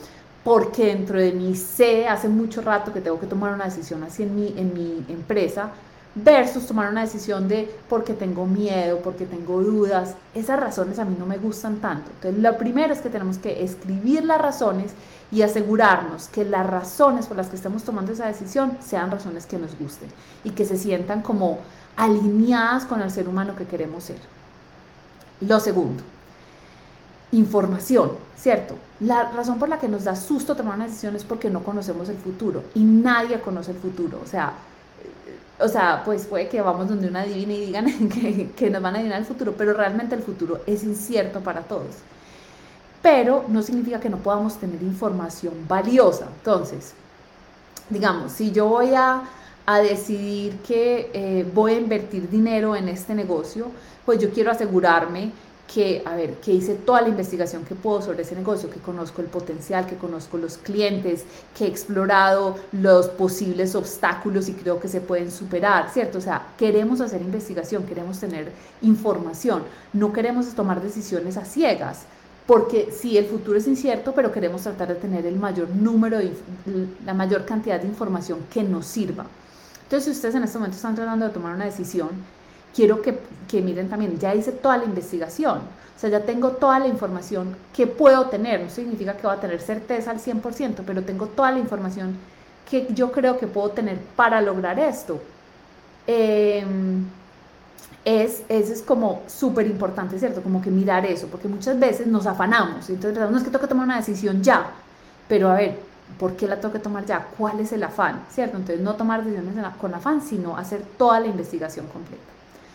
porque 0.43 0.87
dentro 0.87 1.17
de 1.17 1.31
mí 1.31 1.55
sé 1.55 2.07
hace 2.09 2.27
mucho 2.27 2.61
rato 2.61 2.91
que 2.91 2.99
tengo 2.99 3.19
que 3.19 3.27
tomar 3.27 3.53
una 3.53 3.65
decisión 3.65 4.03
así 4.03 4.23
en 4.23 4.35
mi, 4.35 4.53
en 4.57 4.73
mi 4.73 5.05
empresa, 5.07 5.71
versus 6.15 6.67
tomar 6.67 6.91
una 6.91 7.01
decisión 7.01 7.47
de 7.47 7.73
porque 7.89 8.13
tengo 8.13 8.45
miedo, 8.45 8.99
porque 9.03 9.25
tengo 9.25 9.61
dudas. 9.61 10.15
Esas 10.35 10.59
razones 10.59 10.99
a 10.99 11.05
mí 11.05 11.15
no 11.17 11.25
me 11.25 11.37
gustan 11.37 11.77
tanto. 11.77 12.11
Entonces, 12.15 12.41
lo 12.41 12.57
primero 12.57 12.93
es 12.93 13.01
que 13.01 13.09
tenemos 13.09 13.37
que 13.37 13.63
escribir 13.63 14.23
las 14.23 14.39
razones 14.39 14.91
y 15.31 15.41
asegurarnos 15.41 16.27
que 16.27 16.45
las 16.45 16.67
razones 16.67 17.25
por 17.25 17.37
las 17.37 17.47
que 17.47 17.55
estamos 17.55 17.83
tomando 17.83 18.11
esa 18.11 18.27
decisión 18.27 18.77
sean 18.85 19.09
razones 19.09 19.47
que 19.47 19.57
nos 19.57 19.77
gusten 19.77 20.09
y 20.43 20.51
que 20.51 20.65
se 20.65 20.77
sientan 20.77 21.21
como 21.21 21.59
alineadas 21.95 22.85
con 22.85 23.01
el 23.01 23.09
ser 23.09 23.27
humano 23.27 23.55
que 23.55 23.65
queremos 23.65 24.03
ser. 24.03 24.19
Lo 25.41 25.59
segundo, 25.59 26.03
información, 27.31 28.11
¿cierto? 28.37 28.75
La 28.99 29.31
razón 29.31 29.57
por 29.57 29.69
la 29.69 29.79
que 29.79 29.87
nos 29.87 30.03
da 30.03 30.15
susto 30.15 30.55
tomar 30.55 30.75
una 30.75 30.85
decisión 30.85 31.15
es 31.15 31.23
porque 31.23 31.49
no 31.49 31.63
conocemos 31.63 32.09
el 32.09 32.17
futuro 32.17 32.63
y 32.75 32.83
nadie 32.83 33.41
conoce 33.41 33.71
el 33.71 33.77
futuro. 33.77 34.19
O 34.23 34.27
sea, 34.27 34.53
o 35.63 35.67
sea, 35.67 36.03
pues 36.03 36.25
puede 36.25 36.49
que 36.49 36.61
vamos 36.61 36.89
donde 36.89 37.07
una 37.07 37.23
divina 37.23 37.53
y 37.53 37.65
digan 37.67 38.09
que, 38.55 38.69
nos 38.69 38.81
van 38.81 38.95
a 38.95 38.97
adivinar 38.97 39.19
el 39.19 39.25
futuro, 39.25 39.53
pero 39.57 39.73
realmente 39.73 40.13
el 40.15 40.21
futuro 40.21 40.61
es 40.67 40.83
incierto 40.83 41.39
para 41.39 41.61
todos 41.61 41.95
pero 43.03 43.43
no 43.49 43.61
significa 43.61 43.99
que 43.99 44.09
no 44.09 44.17
podamos 44.17 44.57
tener 44.57 44.81
información 44.81 45.53
valiosa. 45.67 46.29
Entonces, 46.37 46.93
digamos, 47.89 48.31
si 48.31 48.51
yo 48.53 48.67
voy 48.67 48.93
a, 48.95 49.23
decidir 49.83 50.57
que 50.59 51.09
eh, 51.13 51.45
voy 51.53 51.73
a 51.73 51.79
invertir 51.79 52.29
dinero 52.29 52.75
en 52.75 52.87
este 52.89 53.13
negocio, 53.13 53.71
pues 54.05 54.19
yo 54.19 54.29
quiero 54.29 54.51
asegurarme 54.51 55.31
que, 55.67 56.03
a 56.05 56.15
ver, 56.15 56.35
que 56.35 56.51
hice 56.51 56.75
toda 56.75 57.01
la 57.01 57.09
investigación 57.09 57.63
que 57.65 57.73
puedo 57.73 58.01
sobre 58.01 58.21
ese 58.21 58.35
negocio, 58.35 58.69
que 58.69 58.79
conozco 58.79 59.21
el 59.21 59.27
potencial, 59.27 59.87
que 59.87 59.95
conozco 59.95 60.37
los 60.37 60.57
clientes, 60.57 61.23
que 61.57 61.65
he 61.65 61.67
explorado 61.67 62.55
los 62.71 63.07
posibles 63.07 63.73
obstáculos 63.75 64.49
y 64.49 64.53
creo 64.53 64.79
que 64.79 64.87
se 64.87 65.01
pueden 65.01 65.31
superar, 65.31 65.89
¿cierto? 65.91 66.19
O 66.19 66.21
sea, 66.21 66.49
queremos 66.57 67.01
hacer 67.01 67.21
investigación, 67.21 67.83
queremos 67.83 68.19
tener 68.19 68.51
información, 68.81 69.63
no 69.93 70.13
queremos 70.13 70.47
tomar 70.53 70.81
decisiones 70.81 71.37
a 71.37 71.45
ciegas 71.45 72.05
porque 72.45 72.89
sí, 72.91 73.17
el 73.17 73.25
futuro 73.25 73.57
es 73.57 73.67
incierto, 73.67 74.13
pero 74.13 74.31
queremos 74.31 74.63
tratar 74.63 74.89
de 74.89 74.95
tener 74.95 75.25
el 75.25 75.37
mayor 75.37 75.69
número, 75.69 76.17
de, 76.17 76.33
la 77.05 77.13
mayor 77.13 77.45
cantidad 77.45 77.79
de 77.79 77.87
información 77.87 78.39
que 78.51 78.63
nos 78.63 78.85
sirva. 78.85 79.25
Entonces, 79.83 80.05
si 80.05 80.11
ustedes 80.11 80.35
en 80.35 80.43
este 80.43 80.57
momento 80.57 80.75
están 80.75 80.95
tratando 80.95 81.25
de 81.27 81.31
tomar 81.31 81.55
una 81.55 81.65
decisión, 81.65 82.09
quiero 82.73 83.01
que, 83.01 83.19
que 83.47 83.61
miren 83.61 83.89
también, 83.89 84.17
ya 84.19 84.33
hice 84.33 84.51
toda 84.51 84.77
la 84.77 84.85
investigación, 84.85 85.59
o 85.59 85.99
sea, 85.99 86.09
ya 86.09 86.21
tengo 86.21 86.51
toda 86.51 86.79
la 86.79 86.87
información 86.87 87.55
que 87.73 87.87
puedo 87.87 88.27
tener, 88.27 88.61
no 88.61 88.69
significa 88.69 89.15
que 89.15 89.27
voy 89.27 89.35
a 89.35 89.39
tener 89.39 89.61
certeza 89.61 90.11
al 90.11 90.19
100%, 90.19 90.83
pero 90.85 91.03
tengo 91.03 91.27
toda 91.27 91.51
la 91.51 91.59
información 91.59 92.17
que 92.69 92.87
yo 92.93 93.11
creo 93.11 93.37
que 93.37 93.47
puedo 93.47 93.69
tener 93.69 93.97
para 94.15 94.41
lograr 94.41 94.79
esto. 94.79 95.21
Eh, 96.07 96.65
es, 98.05 98.43
es 98.49 98.81
como 98.81 99.21
súper 99.27 99.65
importante, 99.67 100.19
¿cierto? 100.19 100.41
Como 100.41 100.61
que 100.61 100.69
mirar 100.69 101.05
eso, 101.05 101.27
porque 101.27 101.47
muchas 101.47 101.79
veces 101.79 102.07
nos 102.07 102.25
afanamos, 102.25 102.89
entonces 102.89 103.29
no 103.31 103.37
es 103.37 103.43
que 103.43 103.49
tengo 103.49 103.61
que 103.61 103.67
tomar 103.67 103.85
una 103.85 103.97
decisión 103.97 104.43
ya, 104.43 104.71
pero 105.29 105.49
a 105.49 105.55
ver, 105.55 105.79
¿por 106.19 106.35
qué 106.35 106.47
la 106.47 106.59
tengo 106.59 106.73
que 106.73 106.79
tomar 106.79 107.05
ya? 107.05 107.27
¿Cuál 107.37 107.59
es 107.61 107.71
el 107.71 107.83
afán? 107.83 108.23
¿Cierto? 108.29 108.57
Entonces 108.57 108.83
no 108.83 108.95
tomar 108.95 109.23
decisiones 109.23 109.55
con 109.79 109.93
afán, 109.93 110.21
sino 110.21 110.57
hacer 110.57 110.81
toda 110.97 111.19
la 111.19 111.27
investigación 111.27 111.87
completa. 111.87 112.32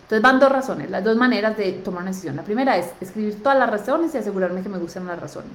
Entonces 0.09 0.23
van 0.23 0.41
dos 0.41 0.51
razones, 0.51 0.89
las 0.89 1.05
dos 1.05 1.19
maneras 1.19 1.55
de 1.59 1.71
tomar 1.73 2.01
una 2.01 2.13
decisión. 2.13 2.35
La 2.35 2.43
primera 2.43 2.79
es 2.79 2.87
escribir 2.99 3.43
todas 3.43 3.59
las 3.59 3.69
razones 3.69 4.15
y 4.15 4.17
asegurarme 4.17 4.63
que 4.63 4.71
me 4.71 4.79
gustan 4.79 5.07
las 5.07 5.21
razones. 5.21 5.53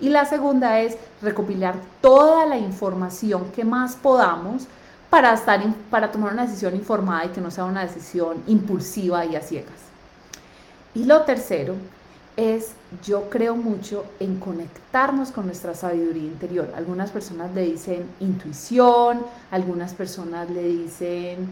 Y 0.00 0.08
la 0.08 0.24
segunda 0.24 0.80
es 0.80 0.96
recopilar 1.20 1.74
toda 2.00 2.46
la 2.46 2.56
información 2.56 3.52
que 3.54 3.62
más 3.62 3.96
podamos 3.96 4.62
para, 5.10 5.34
estar 5.34 5.62
para 5.90 6.10
tomar 6.10 6.32
una 6.32 6.46
decisión 6.46 6.74
informada 6.76 7.26
y 7.26 7.28
que 7.28 7.42
no 7.42 7.50
sea 7.50 7.66
una 7.66 7.82
decisión 7.82 8.42
impulsiva 8.46 9.26
y 9.26 9.36
a 9.36 9.42
ciegas. 9.42 9.74
Y 10.94 11.04
lo 11.04 11.20
tercero 11.24 11.74
es, 12.38 12.70
yo 13.04 13.28
creo 13.28 13.54
mucho 13.54 14.06
en 14.18 14.40
conectarnos 14.40 15.30
con 15.30 15.44
nuestra 15.44 15.74
sabiduría 15.74 16.22
interior. 16.22 16.72
Algunas 16.74 17.10
personas 17.10 17.54
le 17.54 17.66
dicen 17.66 18.06
intuición, 18.18 19.20
algunas 19.50 19.92
personas 19.92 20.48
le 20.48 20.62
dicen, 20.62 21.50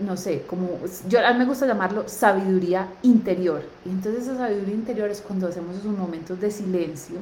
no 0.00 0.16
sé, 0.16 0.42
como, 0.46 0.78
yo 1.08 1.24
a 1.24 1.32
mí 1.32 1.38
me 1.38 1.44
gusta 1.44 1.66
llamarlo 1.66 2.08
sabiduría 2.08 2.88
interior. 3.02 3.62
Y 3.84 3.90
entonces 3.90 4.24
esa 4.24 4.36
sabiduría 4.36 4.74
interior 4.74 5.10
es 5.10 5.20
cuando 5.20 5.48
hacemos 5.48 5.76
esos 5.76 5.96
momentos 5.96 6.40
de 6.40 6.50
silencio 6.50 7.16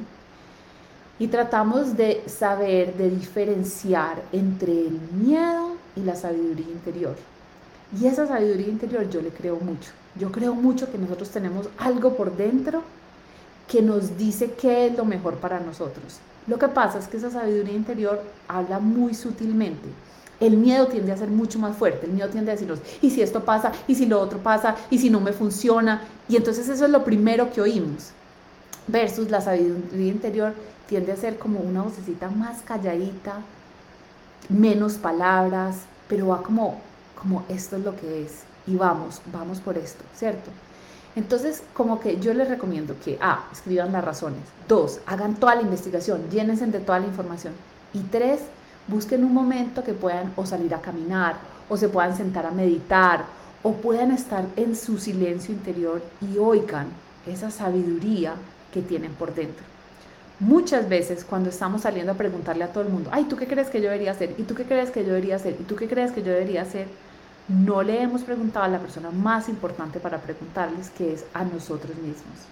y 1.19 1.27
tratamos 1.27 1.97
de 1.97 2.23
saber, 2.27 2.95
de 2.95 3.09
diferenciar 3.09 4.21
entre 4.31 4.71
el 4.71 4.99
miedo 5.11 5.71
y 5.95 6.01
la 6.01 6.15
sabiduría 6.15 6.69
interior. 6.69 7.15
Y 7.99 8.05
esa 8.05 8.27
sabiduría 8.27 8.67
interior 8.67 9.09
yo 9.09 9.21
le 9.21 9.29
creo 9.29 9.59
mucho. 9.59 9.91
Yo 10.19 10.31
creo 10.31 10.53
mucho 10.53 10.91
que 10.91 10.97
nosotros 10.97 11.29
tenemos 11.29 11.69
algo 11.77 12.15
por 12.15 12.35
dentro 12.35 12.83
que 13.67 13.81
nos 13.81 14.17
dice 14.17 14.51
qué 14.51 14.87
es 14.87 14.97
lo 14.97 15.05
mejor 15.05 15.35
para 15.35 15.59
nosotros. 15.59 16.19
Lo 16.47 16.57
que 16.57 16.67
pasa 16.67 16.99
es 16.99 17.07
que 17.07 17.17
esa 17.17 17.29
sabiduría 17.29 17.75
interior 17.75 18.21
habla 18.47 18.79
muy 18.79 19.13
sutilmente. 19.13 19.87
El 20.39 20.57
miedo 20.57 20.87
tiende 20.87 21.11
a 21.11 21.17
ser 21.17 21.29
mucho 21.29 21.59
más 21.59 21.75
fuerte, 21.75 22.05
el 22.05 22.13
miedo 22.13 22.29
tiende 22.29 22.51
a 22.51 22.53
decirnos, 22.53 22.79
¿y 23.01 23.09
si 23.09 23.21
esto 23.21 23.43
pasa? 23.43 23.71
¿Y 23.87 23.95
si 23.95 24.05
lo 24.05 24.21
otro 24.21 24.37
pasa? 24.39 24.75
¿Y 24.89 24.99
si 24.99 25.09
no 25.09 25.19
me 25.19 25.33
funciona? 25.33 26.03
Y 26.29 26.35
entonces 26.35 26.69
eso 26.69 26.85
es 26.85 26.91
lo 26.91 27.03
primero 27.03 27.51
que 27.51 27.61
oímos. 27.61 28.11
Versus 28.87 29.29
la 29.29 29.41
sabiduría 29.41 30.11
interior 30.11 30.53
tiende 30.87 31.11
a 31.11 31.17
ser 31.17 31.37
como 31.37 31.59
una 31.59 31.81
vocecita 31.81 32.29
más 32.29 32.61
calladita, 32.61 33.41
menos 34.47 34.93
palabras, 34.93 35.77
pero 36.07 36.27
va 36.27 36.43
como, 36.43 36.79
como 37.19 37.43
esto 37.49 37.75
es 37.75 37.83
lo 37.83 37.95
que 37.95 38.23
es 38.23 38.43
y 38.67 38.75
vamos, 38.75 39.21
vamos 39.31 39.59
por 39.59 39.77
esto, 39.77 40.03
¿cierto? 40.15 40.51
Entonces, 41.17 41.63
como 41.73 41.99
que 41.99 42.19
yo 42.19 42.31
les 42.35 42.47
recomiendo 42.47 42.95
que, 43.03 43.17
A, 43.19 43.45
escriban 43.51 43.91
las 43.91 44.05
razones, 44.05 44.39
dos, 44.67 44.99
hagan 45.07 45.33
toda 45.33 45.55
la 45.55 45.63
investigación, 45.63 46.29
llénense 46.29 46.67
de 46.67 46.79
toda 46.79 46.99
la 46.99 47.07
información 47.07 47.53
y 47.91 48.01
tres, 48.01 48.41
busquen 48.87 49.23
un 49.23 49.33
momento 49.33 49.83
que 49.83 49.93
puedan 49.93 50.31
o 50.35 50.45
salir 50.45 50.75
a 50.75 50.81
caminar 50.81 51.37
o 51.69 51.75
se 51.75 51.89
puedan 51.89 52.15
sentar 52.15 52.45
a 52.45 52.51
meditar 52.51 53.25
o 53.63 53.73
puedan 53.73 54.11
estar 54.11 54.45
en 54.57 54.75
su 54.75 54.99
silencio 54.99 55.55
interior 55.55 56.03
y 56.21 56.37
oigan 56.37 56.85
esa 57.25 57.49
sabiduría 57.49 58.35
que 58.71 58.83
tienen 58.83 59.11
por 59.13 59.33
dentro. 59.33 59.65
Muchas 60.39 60.87
veces 60.87 61.25
cuando 61.25 61.49
estamos 61.49 61.81
saliendo 61.81 62.11
a 62.11 62.15
preguntarle 62.15 62.63
a 62.63 62.71
todo 62.71 62.83
el 62.83 62.89
mundo, 62.89 63.09
ay, 63.11 63.23
¿tú 63.23 63.37
qué 63.37 63.47
crees 63.47 63.69
que 63.71 63.79
yo 63.79 63.85
debería 63.85 64.11
hacer? 64.11 64.35
¿Y 64.37 64.43
tú 64.43 64.53
qué 64.53 64.65
crees 64.65 64.91
que 64.91 65.01
yo 65.01 65.07
debería 65.07 65.37
hacer? 65.37 65.55
¿Y 65.59 65.63
tú 65.63 65.75
qué 65.75 65.87
crees 65.87 66.11
que 66.11 66.21
yo 66.21 66.31
debería 66.31 66.61
hacer? 66.61 66.85
No 67.47 67.81
le 67.81 68.01
hemos 68.01 68.23
preguntado 68.23 68.65
a 68.65 68.69
la 68.69 68.79
persona 68.79 69.09
más 69.09 69.47
importante 69.47 69.99
para 69.99 70.19
preguntarles, 70.19 70.89
que 70.89 71.13
es 71.13 71.25
a 71.33 71.45
nosotros 71.45 71.95
mismos. 71.97 72.47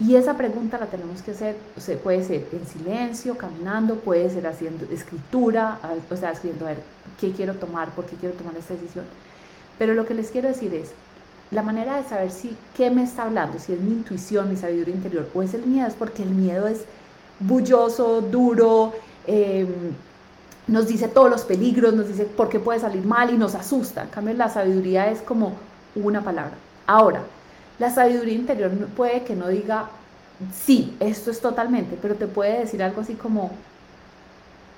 Y 0.00 0.14
esa 0.14 0.36
pregunta 0.36 0.78
la 0.78 0.86
tenemos 0.86 1.22
que 1.22 1.32
hacer, 1.32 1.56
o 1.76 1.80
sea, 1.80 1.98
puede 1.98 2.22
ser 2.22 2.46
en 2.52 2.66
silencio, 2.66 3.36
caminando, 3.36 3.96
puede 3.96 4.30
ser 4.30 4.46
haciendo 4.46 4.84
escritura, 4.92 5.80
o 6.08 6.16
sea, 6.16 6.30
escribiendo 6.30 6.66
a 6.66 6.70
ver 6.70 6.82
qué 7.20 7.32
quiero 7.32 7.54
tomar, 7.54 7.90
por 7.90 8.06
qué 8.06 8.14
quiero 8.16 8.36
tomar 8.36 8.56
esta 8.56 8.74
decisión. 8.74 9.06
Pero 9.76 9.94
lo 9.94 10.06
que 10.06 10.14
les 10.14 10.30
quiero 10.30 10.48
decir 10.48 10.72
es, 10.74 10.92
la 11.50 11.62
manera 11.62 11.96
de 11.96 12.08
saber 12.08 12.30
si 12.30 12.56
qué 12.76 12.90
me 12.90 13.02
está 13.02 13.24
hablando, 13.24 13.58
si 13.58 13.72
es 13.72 13.80
mi 13.80 13.92
intuición, 13.92 14.50
mi 14.50 14.56
sabiduría 14.56 14.94
interior 14.94 15.28
o 15.34 15.42
es 15.42 15.54
el 15.54 15.66
miedo, 15.66 15.88
es 15.88 15.94
porque 15.94 16.22
el 16.22 16.30
miedo 16.30 16.68
es 16.68 16.84
bulloso, 17.40 18.20
duro, 18.20 18.92
em, 19.26 19.66
nos 20.68 20.86
dice 20.86 21.08
todos 21.08 21.30
los 21.30 21.42
peligros, 21.42 21.94
nos 21.94 22.08
dice 22.08 22.24
por 22.24 22.48
qué 22.48 22.60
puede 22.60 22.78
salir 22.78 23.04
mal 23.04 23.32
y 23.32 23.38
nos 23.38 23.54
asusta. 23.54 24.02
En 24.02 24.10
cambio, 24.10 24.34
la 24.34 24.48
sabiduría 24.48 25.10
es 25.10 25.20
como 25.20 25.54
una 25.94 26.22
palabra. 26.22 26.52
Ahora, 26.86 27.22
la 27.78 27.90
sabiduría 27.90 28.34
interior 28.34 28.70
puede 28.96 29.24
que 29.24 29.34
no 29.34 29.48
diga, 29.48 29.88
sí, 30.54 30.96
esto 31.00 31.30
es 31.30 31.40
totalmente, 31.40 31.98
pero 32.00 32.14
te 32.14 32.26
puede 32.26 32.60
decir 32.60 32.82
algo 32.82 33.00
así 33.00 33.14
como, 33.14 33.50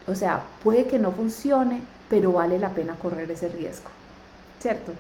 o 0.07 0.15
sea, 0.15 0.43
puede 0.63 0.87
que 0.87 0.99
no 0.99 1.13
funcione, 1.13 1.83
pero 2.09 2.33
vale 2.33 2.59
la 2.59 2.71
pena 2.71 2.95
correr 2.95 3.31
ese 3.31 3.49
riesgo, 3.49 3.91
¿cierto? 4.61 4.93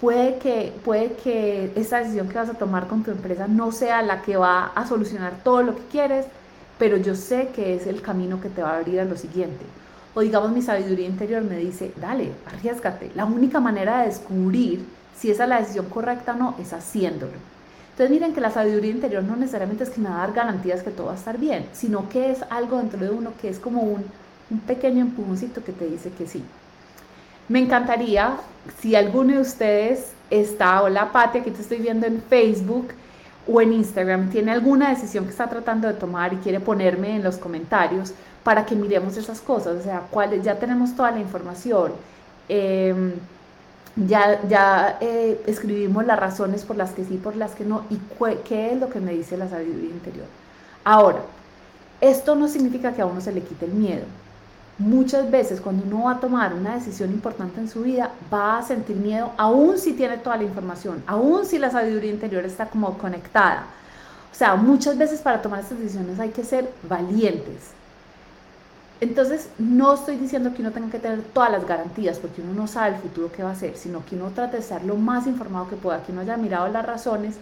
Puede 0.00 0.36
que, 0.38 0.74
puede 0.84 1.12
que 1.14 1.72
esa 1.74 1.98
decisión 1.98 2.28
que 2.28 2.36
vas 2.36 2.50
a 2.50 2.54
tomar 2.54 2.86
con 2.86 3.02
tu 3.02 3.10
empresa 3.10 3.46
no 3.48 3.72
sea 3.72 4.02
la 4.02 4.20
que 4.22 4.36
va 4.36 4.66
a 4.74 4.86
solucionar 4.86 5.40
todo 5.42 5.62
lo 5.62 5.74
que 5.74 5.86
quieres, 5.90 6.26
pero 6.78 6.98
yo 6.98 7.14
sé 7.14 7.48
que 7.54 7.74
es 7.74 7.86
el 7.86 8.02
camino 8.02 8.40
que 8.40 8.50
te 8.50 8.62
va 8.62 8.72
a 8.72 8.76
abrir 8.78 9.00
a 9.00 9.04
lo 9.04 9.16
siguiente. 9.16 9.64
O 10.16 10.22
digamos 10.22 10.50
mi 10.50 10.62
sabiduría 10.62 11.06
interior 11.06 11.42
me 11.42 11.58
dice, 11.58 11.92
dale, 12.00 12.32
arriesgate. 12.46 13.12
La 13.14 13.26
única 13.26 13.60
manera 13.60 13.98
de 13.98 14.06
descubrir 14.06 14.82
si 15.14 15.30
esa 15.30 15.42
es 15.42 15.48
la 15.50 15.58
decisión 15.60 15.90
correcta 15.90 16.32
o 16.32 16.36
no 16.36 16.54
es 16.58 16.72
haciéndolo. 16.72 17.34
Entonces 17.90 18.10
miren 18.10 18.32
que 18.32 18.40
la 18.40 18.50
sabiduría 18.50 18.92
interior 18.92 19.22
no 19.22 19.36
necesariamente 19.36 19.84
es 19.84 19.90
que 19.90 20.00
me 20.00 20.08
va 20.08 20.16
a 20.16 20.26
dar 20.26 20.32
garantías 20.32 20.82
que 20.82 20.90
todo 20.90 21.08
va 21.08 21.12
a 21.12 21.16
estar 21.16 21.36
bien, 21.36 21.66
sino 21.74 22.08
que 22.08 22.30
es 22.30 22.38
algo 22.48 22.78
dentro 22.78 22.98
de 22.98 23.10
uno 23.10 23.32
que 23.42 23.50
es 23.50 23.58
como 23.58 23.82
un, 23.82 24.06
un 24.48 24.60
pequeño 24.60 25.02
empujoncito 25.02 25.62
que 25.62 25.72
te 25.72 25.86
dice 25.86 26.10
que 26.10 26.26
sí. 26.26 26.42
Me 27.50 27.58
encantaría 27.58 28.38
si 28.80 28.96
alguno 28.96 29.34
de 29.34 29.40
ustedes 29.40 30.12
está, 30.30 30.80
hola 30.82 31.12
Pati, 31.12 31.40
aquí 31.40 31.50
te 31.50 31.60
estoy 31.60 31.76
viendo 31.76 32.06
en 32.06 32.22
Facebook, 32.22 32.88
o 33.48 33.60
en 33.60 33.72
Instagram 33.72 34.30
tiene 34.30 34.52
alguna 34.52 34.90
decisión 34.90 35.24
que 35.24 35.30
está 35.30 35.48
tratando 35.48 35.86
de 35.88 35.94
tomar 35.94 36.32
y 36.32 36.36
quiere 36.38 36.60
ponerme 36.60 37.16
en 37.16 37.22
los 37.22 37.36
comentarios 37.36 38.12
para 38.46 38.64
que 38.64 38.76
miremos 38.76 39.16
esas 39.16 39.40
cosas, 39.40 39.80
o 39.80 39.82
sea, 39.82 40.04
ya 40.40 40.56
tenemos 40.56 40.94
toda 40.94 41.10
la 41.10 41.18
información, 41.18 41.90
em, 42.48 43.14
ya, 43.96 44.40
ya 44.48 44.98
eh, 45.00 45.42
escribimos 45.48 46.06
las 46.06 46.16
razones 46.16 46.62
por 46.64 46.76
las 46.76 46.92
que 46.92 47.04
sí, 47.04 47.16
por 47.16 47.34
las 47.34 47.56
que 47.56 47.64
no, 47.64 47.82
y 47.90 47.98
qué 48.44 48.72
es 48.72 48.78
lo 48.78 48.88
que 48.88 49.00
me 49.00 49.14
dice 49.14 49.36
la 49.36 49.48
sabiduría 49.48 49.90
interior. 49.90 50.26
Ahora, 50.84 51.22
esto 52.00 52.36
no 52.36 52.46
significa 52.46 52.92
que 52.92 53.02
a 53.02 53.06
uno 53.06 53.20
se 53.20 53.32
le 53.32 53.42
quite 53.42 53.64
el 53.64 53.72
miedo, 53.72 54.04
muchas 54.78 55.28
veces 55.28 55.60
cuando 55.60 55.84
uno 55.84 56.04
va 56.04 56.12
a 56.12 56.20
tomar 56.20 56.54
una 56.54 56.76
decisión 56.76 57.10
importante 57.10 57.60
en 57.60 57.68
su 57.68 57.82
vida, 57.82 58.12
va 58.32 58.58
a 58.58 58.62
sentir 58.62 58.94
miedo, 58.94 59.32
aún 59.38 59.76
si 59.76 59.92
tiene 59.94 60.18
toda 60.18 60.36
la 60.36 60.44
información, 60.44 61.02
aún 61.08 61.46
si 61.46 61.58
la 61.58 61.72
sabiduría 61.72 62.12
interior 62.12 62.44
está 62.44 62.66
como 62.66 62.96
conectada. 62.96 63.66
O 64.32 64.36
sea, 64.36 64.54
muchas 64.54 64.96
veces 64.96 65.20
para 65.20 65.42
tomar 65.42 65.62
estas 65.62 65.80
decisiones 65.80 66.20
hay 66.20 66.30
que 66.30 66.44
ser 66.44 66.70
valientes. 66.88 67.74
Entonces, 69.00 69.50
no 69.58 69.94
estoy 69.94 70.16
diciendo 70.16 70.52
que 70.54 70.62
uno 70.62 70.72
tenga 70.72 70.90
que 70.90 70.98
tener 70.98 71.22
todas 71.22 71.50
las 71.50 71.66
garantías, 71.66 72.18
porque 72.18 72.40
uno 72.40 72.54
no 72.54 72.66
sabe 72.66 72.96
el 72.96 73.02
futuro 73.02 73.30
que 73.30 73.42
va 73.42 73.50
a 73.50 73.54
ser, 73.54 73.76
sino 73.76 74.04
que 74.06 74.16
uno 74.16 74.30
trate 74.34 74.56
de 74.56 74.62
estar 74.62 74.84
lo 74.84 74.96
más 74.96 75.26
informado 75.26 75.68
que 75.68 75.76
pueda, 75.76 76.02
que 76.02 76.12
uno 76.12 76.22
haya 76.22 76.36
mirado 76.36 76.68
las 76.68 76.84
razones 76.84 77.36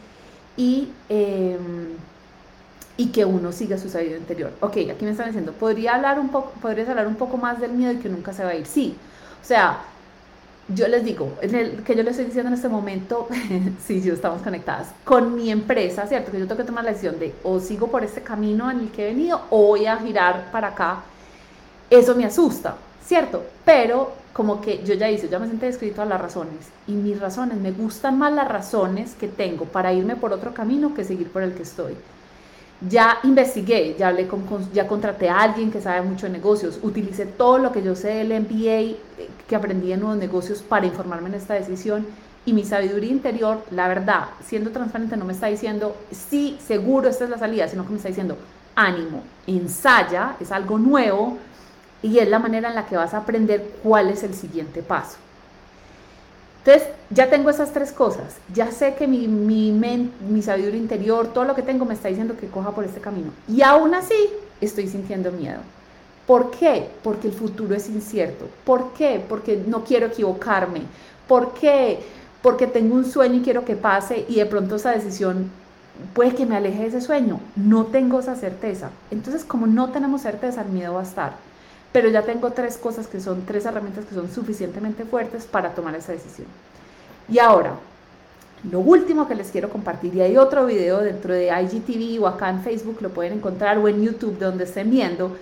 y... 0.57 0.89
Em, 1.09 1.95
y 2.97 3.09
que 3.09 3.25
uno 3.25 3.51
siga 3.51 3.77
su 3.77 3.89
sabiduría 3.89 4.19
interior. 4.19 4.53
Ok, 4.61 4.77
aquí 4.93 5.05
me 5.05 5.11
están 5.11 5.27
diciendo, 5.27 5.53
¿podría 5.53 5.97
hablar 5.97 6.21
un 6.21 6.29
poco, 6.29 6.53
¿podrías 6.63 6.89
hablar 6.89 7.09
un 7.09 7.17
poco 7.17 7.37
más 7.37 7.61
del 7.61 7.73
miedo 7.73 7.93
y 7.93 7.97
que 7.97 8.09
nunca 8.09 8.33
se 8.33 8.45
va 8.45 8.51
a 8.51 8.55
ir? 8.55 8.67
Sí, 8.67 8.97
o 9.43 9.45
sea, 9.45 9.81
yo 10.69 10.89
les 10.89 11.05
digo, 11.05 11.33
en 11.43 11.55
el 11.55 11.83
que 11.83 11.95
yo 11.95 12.03
les 12.03 12.13
estoy 12.13 12.27
diciendo 12.27 12.49
en 12.49 12.55
este 12.55 12.69
momento, 12.69 13.29
sí, 13.85 14.01
sí, 14.01 14.09
estamos 14.09 14.43
conectadas, 14.43 14.89
con 15.05 15.35
mi 15.35 15.51
empresa, 15.51 16.07
¿cierto? 16.07 16.31
Que 16.31 16.39
yo 16.39 16.47
tengo 16.47 16.61
que 16.61 16.67
tomar 16.67 16.85
la 16.85 16.91
decisión 16.91 17.19
de 17.19 17.35
o 17.43 17.61
sigo 17.61 17.89
por 17.89 18.05
este 18.05 18.23
camino 18.23 18.71
en 18.71 18.81
el 18.81 18.91
que 18.91 19.03
he 19.03 19.07
venido 19.07 19.43
o 19.51 19.69
voy 19.69 19.87
a 19.87 19.97
girar 19.97 20.51
para 20.53 20.69
acá. 20.69 21.03
Eso 21.95 22.17
me 22.17 22.25
asusta, 22.25 22.75
¿cierto? 23.07 23.45
Pero 23.65 24.11
como 24.33 24.61
que 24.61 24.83
yo 24.85 24.95
ya 24.95 25.09
hice, 25.09 25.29
ya 25.29 25.39
me 25.39 25.47
senté 25.47 25.69
escrito 25.69 26.03
a 26.03 26.05
las 26.05 26.21
razones 26.21 26.67
y 26.89 26.93
mis 26.93 27.21
razones, 27.21 27.57
me 27.57 27.71
gustan 27.71 28.19
más 28.19 28.33
las 28.33 28.49
razones 28.49 29.15
que 29.15 29.29
tengo 29.29 29.65
para 29.65 29.93
irme 29.93 30.17
por 30.17 30.33
otro 30.33 30.53
camino 30.53 30.93
que 30.93 31.05
seguir 31.05 31.31
por 31.31 31.45
el 31.45 31.55
que 31.55 31.63
estoy. 31.63 31.95
Ya 32.91 33.19
investigué, 33.23 33.95
ya, 33.97 34.09
hablé 34.09 34.27
con, 34.27 34.43
ya 34.73 34.89
contraté 34.89 35.29
a 35.29 35.41
alguien 35.41 35.71
que 35.71 35.81
sabe 35.81 36.03
mucho 36.03 36.27
de 36.27 36.33
negocios, 36.33 36.81
utilicé 36.83 37.27
todo 37.27 37.59
lo 37.59 37.71
que 37.71 37.81
yo 37.81 37.95
sé 37.95 38.09
del 38.09 38.41
MBA 38.41 38.81
eh, 38.81 38.97
que 39.47 39.55
aprendí 39.55 39.93
en 39.93 40.01
nuevos 40.01 40.19
negocios 40.19 40.63
para 40.63 40.87
informarme 40.87 41.29
en 41.29 41.37
esta 41.37 41.55
decisión 41.55 42.05
y 42.45 42.55
mi 42.55 42.65
sabiduría 42.65 43.13
interior, 43.13 43.63
la 43.71 43.87
verdad, 43.87 44.31
siendo 44.45 44.71
transparente, 44.73 45.17
no 45.17 45.27
me 45.27 45.33
está 45.33 45.47
diciendo, 45.47 45.97
sí, 46.11 46.59
seguro, 46.67 47.09
esta 47.09 47.23
es 47.23 47.31
la 47.31 47.39
salida, 47.39 47.69
sino 47.69 47.85
que 47.85 47.91
me 47.91 47.99
está 47.99 48.09
diciendo, 48.09 48.37
ánimo, 48.75 49.23
ensaya, 49.47 50.35
es 50.41 50.51
algo 50.51 50.77
nuevo 50.77 51.39
y 52.05 52.19
es 52.19 52.29
la 52.29 52.39
manera 52.39 52.69
en 52.69 52.75
la 52.75 52.85
que 52.85 52.99
vas 52.99 53.15
a 53.15 53.19
aprender 53.19 53.67
cuál 53.83 54.11
es 54.11 54.23
el 54.23 54.35
siguiente 54.35 54.83
paso. 54.83 55.17
Entonces, 56.59 56.89
ya 57.09 57.31
tengo 57.31 57.49
esas 57.49 57.73
tres 57.73 57.93
cosas. 57.93 58.37
Ya 58.53 58.71
sé 58.73 58.95
que 58.95 59.07
mi, 59.07 59.27
mi, 59.27 59.73
mi 59.73 60.43
sabiduría 60.43 60.79
interior, 60.79 61.29
todo 61.33 61.45
lo 61.45 61.55
que 61.55 61.63
tengo 61.63 61.87
me 61.87 61.95
está 61.95 62.09
diciendo 62.09 62.37
que 62.39 62.49
coja 62.49 62.73
por 62.73 62.85
este 62.85 63.01
camino. 63.01 63.31
Y 63.49 63.63
aún 63.63 63.95
así, 63.95 64.15
estoy 64.61 64.87
sintiendo 64.87 65.33
miedo. 65.33 65.61
¿Por 66.27 66.51
qué? 66.51 66.91
Porque 67.03 67.29
el 67.29 67.33
futuro 67.33 67.75
es 67.75 67.89
incierto. 67.89 68.49
¿Por 68.65 68.93
qué? 68.93 69.25
Porque 69.27 69.63
no 69.67 69.83
quiero 69.83 70.07
equivocarme. 70.07 70.83
¿Por 71.27 71.55
qué? 71.55 72.01
Porque 72.43 72.67
tengo 72.67 72.97
un 72.97 73.07
sueño 73.07 73.37
y 73.37 73.43
quiero 73.43 73.65
que 73.65 73.77
pase 73.77 74.27
y 74.29 74.37
de 74.37 74.47
pronto 74.47 74.77
esa 74.77 74.91
decisión 74.91 75.51
puede 76.13 76.35
que 76.35 76.45
me 76.45 76.57
aleje 76.57 76.83
de 76.83 76.89
ese 76.89 77.01
sueño. 77.01 77.41
No 77.57 77.87
tengo 77.87 78.21
esa 78.21 78.37
certeza. 78.37 78.91
Entonces, 79.11 79.43
como 79.43 79.67
no 79.67 79.89
tenemos 79.89 80.21
certeza, 80.21 80.61
el 80.61 80.69
miedo 80.69 80.95
va 80.95 81.01
a 81.01 81.05
estar 81.05 81.54
pero 81.95 82.09
ya 82.09 82.23
tengo 82.23 82.51
tres 82.51 82.77
cosas 82.77 83.07
que 83.07 83.21
son, 83.21 83.47
tres 83.47 83.67
herramientas 83.67 84.05
que 84.05 84.17
son 84.17 84.29
suficientemente 84.29 85.05
fuertes 85.05 85.45
para 85.45 85.77
tomar 85.77 85.95
esa 85.95 86.11
decisión. 86.11 86.49
Y 87.29 87.39
ahora, 87.39 87.77
lo 88.69 88.81
último 88.81 89.29
que 89.29 89.37
les 89.37 89.53
quiero 89.53 89.71
compartir, 89.71 90.13
y 90.13 90.21
hay 90.21 90.37
otro 90.37 90.67
video 90.67 91.03
dentro 91.03 91.33
de 91.33 91.53
IGTV 91.57 92.21
o 92.21 92.27
acá 92.27 92.51
en 92.51 92.65
Facebook, 92.65 92.99
lo 93.01 93.11
pueden 93.11 93.35
encontrar, 93.35 93.79
o 93.79 93.87
en 93.87 94.03
YouTube, 94.03 94.41
donde 94.41 94.65
estén 94.65 94.91
viendo, 94.91 95.37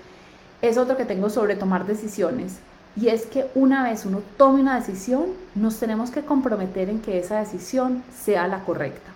es 0.61 0.77
otro 0.77 0.99
que 0.99 1.07
tengo 1.07 1.31
sobre 1.31 1.57
tomar 1.57 1.87
decisiones. 1.87 2.57
Y 2.97 3.09
es 3.09 3.25
que 3.25 3.47
una 3.55 3.85
vez 3.85 4.05
uno 4.05 4.21
tome 4.37 4.61
una 4.61 4.79
decisión, 4.79 5.29
nos 5.55 5.79
tenemos 5.79 6.11
que 6.11 6.21
comprometer 6.21 6.91
en 6.91 7.01
que 7.01 7.19
esa 7.19 7.41
decisión 7.41 8.03
sea 8.15 8.47
la 8.47 8.63
correcta. 8.63 9.11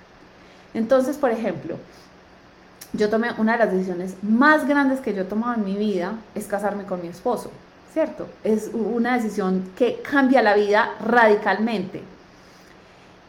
Entonces, 0.73 1.19
por 1.19 1.33
ejemplo, 1.33 1.76
yo 2.96 3.08
tomé 3.08 3.30
una 3.38 3.52
de 3.52 3.58
las 3.58 3.72
decisiones 3.72 4.14
más 4.22 4.66
grandes 4.66 5.00
que 5.00 5.14
yo 5.14 5.22
he 5.22 5.26
tomado 5.26 5.54
en 5.54 5.64
mi 5.64 5.76
vida, 5.76 6.14
es 6.34 6.46
casarme 6.46 6.84
con 6.84 7.02
mi 7.02 7.08
esposo, 7.08 7.50
¿cierto? 7.92 8.28
Es 8.44 8.70
una 8.72 9.16
decisión 9.16 9.70
que 9.76 10.00
cambia 10.02 10.42
la 10.42 10.54
vida 10.54 10.90
radicalmente. 11.04 12.02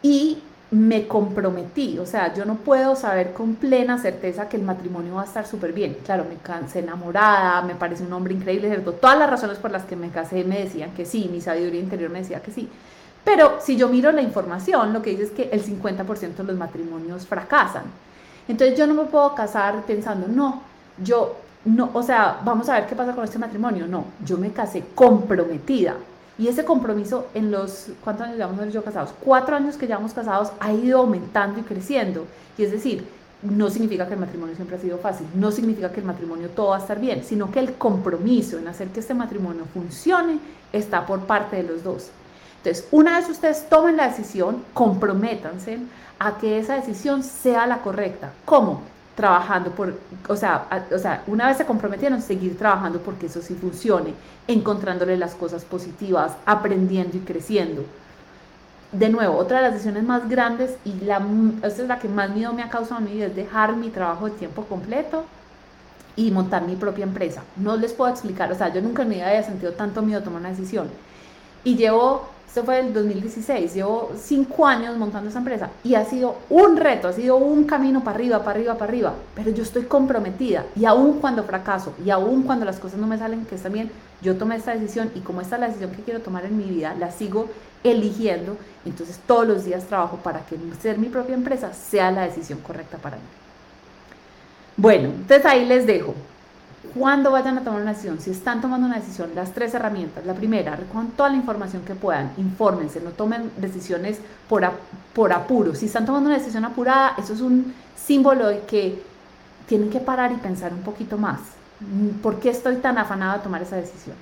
Y 0.02 0.42
me 0.70 1.08
comprometí, 1.08 1.98
o 1.98 2.06
sea, 2.06 2.34
yo 2.34 2.44
no 2.44 2.56
puedo 2.56 2.96
saber 2.96 3.32
con 3.32 3.56
plena 3.56 3.98
certeza 3.98 4.50
que 4.50 4.58
el 4.58 4.64
matrimonio 4.64 5.16
va 5.16 5.22
a 5.22 5.26
estar 5.26 5.48
súper 5.48 5.72
bien. 5.72 5.98
Claro, 6.04 6.26
me 6.28 6.36
casé 6.36 6.80
enamorada, 6.80 7.62
me 7.62 7.76
parece 7.76 8.04
un 8.04 8.12
hombre 8.12 8.34
increíble, 8.34 8.68
¿cierto? 8.68 8.92
Todas 8.94 9.18
las 9.18 9.30
razones 9.30 9.58
por 9.60 9.72
las 9.72 9.86
que 9.86 9.96
me 9.96 10.10
casé 10.10 10.44
me 10.44 10.60
decían 10.60 10.92
que 10.92 11.06
sí, 11.06 11.30
mi 11.32 11.40
sabiduría 11.40 11.80
interior 11.80 12.10
me 12.10 12.20
decía 12.20 12.42
que 12.42 12.52
sí. 12.52 12.70
Pero 13.24 13.60
si 13.62 13.78
yo 13.78 13.88
miro 13.88 14.12
la 14.12 14.22
información, 14.22 14.94
lo 14.94 15.02
que 15.02 15.12
dice 15.12 15.24
es 15.24 15.32
que 15.32 15.50
el 15.52 15.64
50% 15.64 16.36
de 16.36 16.44
los 16.44 16.58
matrimonios 16.58 17.26
fracasan. 17.26 17.84
Entonces 18.48 18.78
yo 18.78 18.88
no 18.88 18.94
me 18.94 19.04
puedo 19.06 19.34
casar 19.36 19.84
pensando, 19.86 20.28
no, 20.28 20.62
yo 21.04 21.36
no, 21.66 21.90
o 21.94 22.02
sea, 22.02 22.40
vamos 22.46 22.70
a 22.70 22.76
ver 22.76 22.88
qué 22.88 22.96
pasa 22.96 23.14
con 23.14 23.24
este 23.24 23.40
matrimonio. 23.40 23.88
No, 23.88 24.06
yo 24.26 24.38
me 24.38 24.52
casé 24.52 24.84
comprometida. 24.96 25.96
Y 26.40 26.48
ese 26.48 26.64
compromiso 26.64 27.28
en 27.34 27.52
los, 27.52 27.90
¿cuántos 28.04 28.28
años 28.28 28.38
llevamos 28.38 28.72
yo 28.72 28.84
casados? 28.84 29.14
Cuatro 29.20 29.56
años 29.56 29.76
que 29.76 29.88
llevamos 29.88 30.14
casados 30.14 30.52
ha 30.60 30.72
ido 30.72 31.00
aumentando 31.00 31.60
y 31.60 31.64
creciendo. 31.64 32.26
Y 32.58 32.64
es 32.64 32.72
decir, 32.72 33.06
no 33.42 33.70
significa 33.70 34.08
que 34.08 34.14
el 34.14 34.20
matrimonio 34.20 34.56
siempre 34.56 34.78
ha 34.78 34.80
sido 34.80 34.98
fácil, 34.98 35.28
no 35.36 35.52
significa 35.52 35.92
que 35.92 36.00
el 36.00 36.06
matrimonio 36.06 36.50
todo 36.50 36.70
va 36.70 36.78
a 36.78 36.80
estar 36.80 37.00
bien, 37.00 37.24
sino 37.24 37.52
que 37.52 37.60
el 37.60 37.74
compromiso 37.74 38.58
en 38.58 38.68
hacer 38.68 38.88
que 38.90 39.00
este 39.00 39.14
matrimonio 39.14 39.66
funcione 39.74 40.40
está 40.74 41.06
por 41.06 41.22
parte 41.22 41.58
de 41.58 41.64
los 41.64 41.84
dos. 41.84 42.10
Entonces, 42.68 42.88
una 42.92 43.18
vez 43.18 43.30
ustedes 43.30 43.70
tomen 43.70 43.96
la 43.96 44.10
decisión, 44.10 44.62
comprométanse 44.74 45.80
a 46.20 46.38
que 46.38 46.60
esa 46.60 46.76
decisión 46.76 47.24
sea 47.24 47.66
la 47.66 47.78
correcta. 47.78 48.32
¿Cómo? 48.46 48.82
trabajando 49.16 49.72
por, 49.72 49.98
o 50.28 50.36
sea, 50.36 50.68
o 50.94 51.00
sea, 51.00 51.24
una 51.26 51.48
vez 51.48 51.58
se 51.58 51.66
comprometieron, 51.66 52.22
seguir 52.22 52.56
trabajando 52.56 53.00
porque 53.00 53.26
eso 53.26 53.42
sí 53.42 53.56
funcione, 53.56 54.14
encontrándole 54.48 55.18
las 55.18 55.34
cosas 55.34 55.66
positivas, 55.66 56.34
aprendiendo 56.46 57.18
y 57.18 57.22
creciendo. 57.22 57.84
De 58.92 59.10
nuevo, 59.10 59.36
otra 59.36 59.58
de 59.58 59.64
las 59.64 59.74
decisiones 59.74 60.04
más 60.04 60.30
grandes 60.30 60.76
y 60.86 60.94
la, 61.00 61.20
esta 61.64 61.82
es 61.82 61.88
la 61.88 61.98
que 61.98 62.08
más 62.08 62.30
miedo 62.30 62.54
me 62.54 62.62
ha 62.62 62.70
causado 62.70 62.98
a 62.98 63.00
mí 63.00 63.20
es 63.20 63.36
dejar 63.36 63.76
mi 63.76 63.90
trabajo 63.90 64.26
de 64.26 64.34
tiempo 64.34 64.66
completo 64.66 65.26
y 66.16 66.30
montar 66.30 66.68
mi 66.68 66.76
propia 66.76 67.06
empresa. 67.06 67.42
No 67.56 67.76
les 67.76 67.94
puedo 67.94 68.12
explicar, 68.12 68.52
o 68.52 68.56
sea, 68.56 68.72
yo 68.72 68.84
nunca 68.84 69.02
en 69.02 69.10
mi 69.10 69.16
vida 69.16 69.30
había 69.30 69.42
sentido 69.42 69.72
tanto 69.72 70.04
miedo 70.04 70.20
a 70.20 70.24
tomar 70.24 70.42
una 70.42 70.50
decisión. 70.50 70.90
Y 71.64 71.76
llevo 71.76 72.37
esto 72.48 72.64
fue 72.64 72.80
el 72.80 72.94
2016, 72.94 73.74
llevo 73.74 74.12
cinco 74.18 74.66
años 74.66 74.98
montando 74.98 75.30
esa 75.30 75.40
empresa 75.40 75.70
y 75.84 75.96
ha 75.96 76.06
sido 76.06 76.38
un 76.50 76.78
reto, 76.78 77.10
ha 77.10 77.14
sido 77.14 77.36
un 77.36 77.66
camino 77.66 78.04
para 78.04 78.16
arriba, 78.16 78.40
para 78.40 78.52
arriba, 78.52 78.74
para 78.76 78.90
arriba, 78.90 79.14
pero 79.36 79.52
yo 79.52 79.64
estoy 79.64 79.84
comprometida 79.84 80.66
y 80.76 80.86
aún 80.86 81.20
cuando 81.20 81.44
fracaso 81.44 81.94
y 82.04 82.10
aún 82.10 82.44
cuando 82.44 82.66
las 82.66 82.80
cosas 82.80 83.00
no 83.00 83.06
me 83.06 83.18
salen, 83.18 83.46
que 83.46 83.56
está 83.56 83.70
bien, 83.70 83.92
yo 84.22 84.38
tomé 84.38 84.56
esta 84.56 84.74
decisión 84.74 85.12
y 85.14 85.20
como 85.20 85.42
esta 85.42 85.58
es 85.58 85.60
la 85.60 85.68
decisión 85.68 85.92
que 85.92 86.02
quiero 86.02 86.22
tomar 86.22 86.46
en 86.46 86.58
mi 86.58 86.64
vida, 86.64 86.96
la 86.98 87.12
sigo 87.12 87.50
eligiendo, 87.84 88.58
entonces 88.86 89.20
todos 89.28 89.46
los 89.46 89.66
días 89.66 89.84
trabajo 89.84 90.18
para 90.18 90.40
que 90.46 90.58
ser 90.82 90.98
mi 90.98 91.10
propia 91.10 91.36
empresa 91.36 91.74
sea 91.74 92.12
la 92.12 92.24
decisión 92.24 92.60
correcta 92.60 92.98
para 92.98 93.18
mí. 93.18 93.24
Bueno, 94.78 95.10
entonces 95.10 95.46
ahí 95.46 95.66
les 95.66 95.86
dejo 95.86 96.16
cuando 96.94 97.32
vayan 97.32 97.58
a 97.58 97.64
tomar 97.64 97.82
una 97.82 97.92
decisión, 97.92 98.20
si 98.20 98.32
están 98.32 98.62
tomando 98.62 98.88
una 98.88 98.98
decisión, 98.98 99.32
las 99.36 99.54
tres 99.54 99.74
herramientas. 99.74 100.26
La 100.26 100.34
primera, 100.34 100.76
recojan 100.76 101.10
toda 101.12 101.30
la 101.30 101.36
información 101.36 101.84
que 101.84 101.96
puedan, 101.96 102.32
infórmense, 102.38 103.00
no 103.02 103.12
tomen 103.12 103.52
decisiones 103.58 104.20
por, 104.50 104.70
por 105.14 105.34
apuro. 105.34 105.76
Si 105.76 105.86
están 105.86 106.06
tomando 106.06 106.30
una 106.30 106.38
decisión 106.38 106.66
apurada, 106.66 107.16
eso 107.18 107.34
es 107.34 107.42
un 107.42 107.74
símbolo 107.96 108.48
de 108.48 108.62
que 108.62 109.02
tienen 109.68 109.90
que 109.90 110.00
parar 110.00 110.32
y 110.32 110.36
pensar 110.36 110.74
un 110.74 110.82
poquito 110.82 111.18
más. 111.18 111.40
¿Por 112.24 112.40
qué 112.40 112.50
estoy 112.50 112.78
tan 112.78 112.98
afanada 112.98 113.34
a 113.34 113.42
tomar 113.44 113.62
esa 113.62 113.76
decisión? 113.76 114.16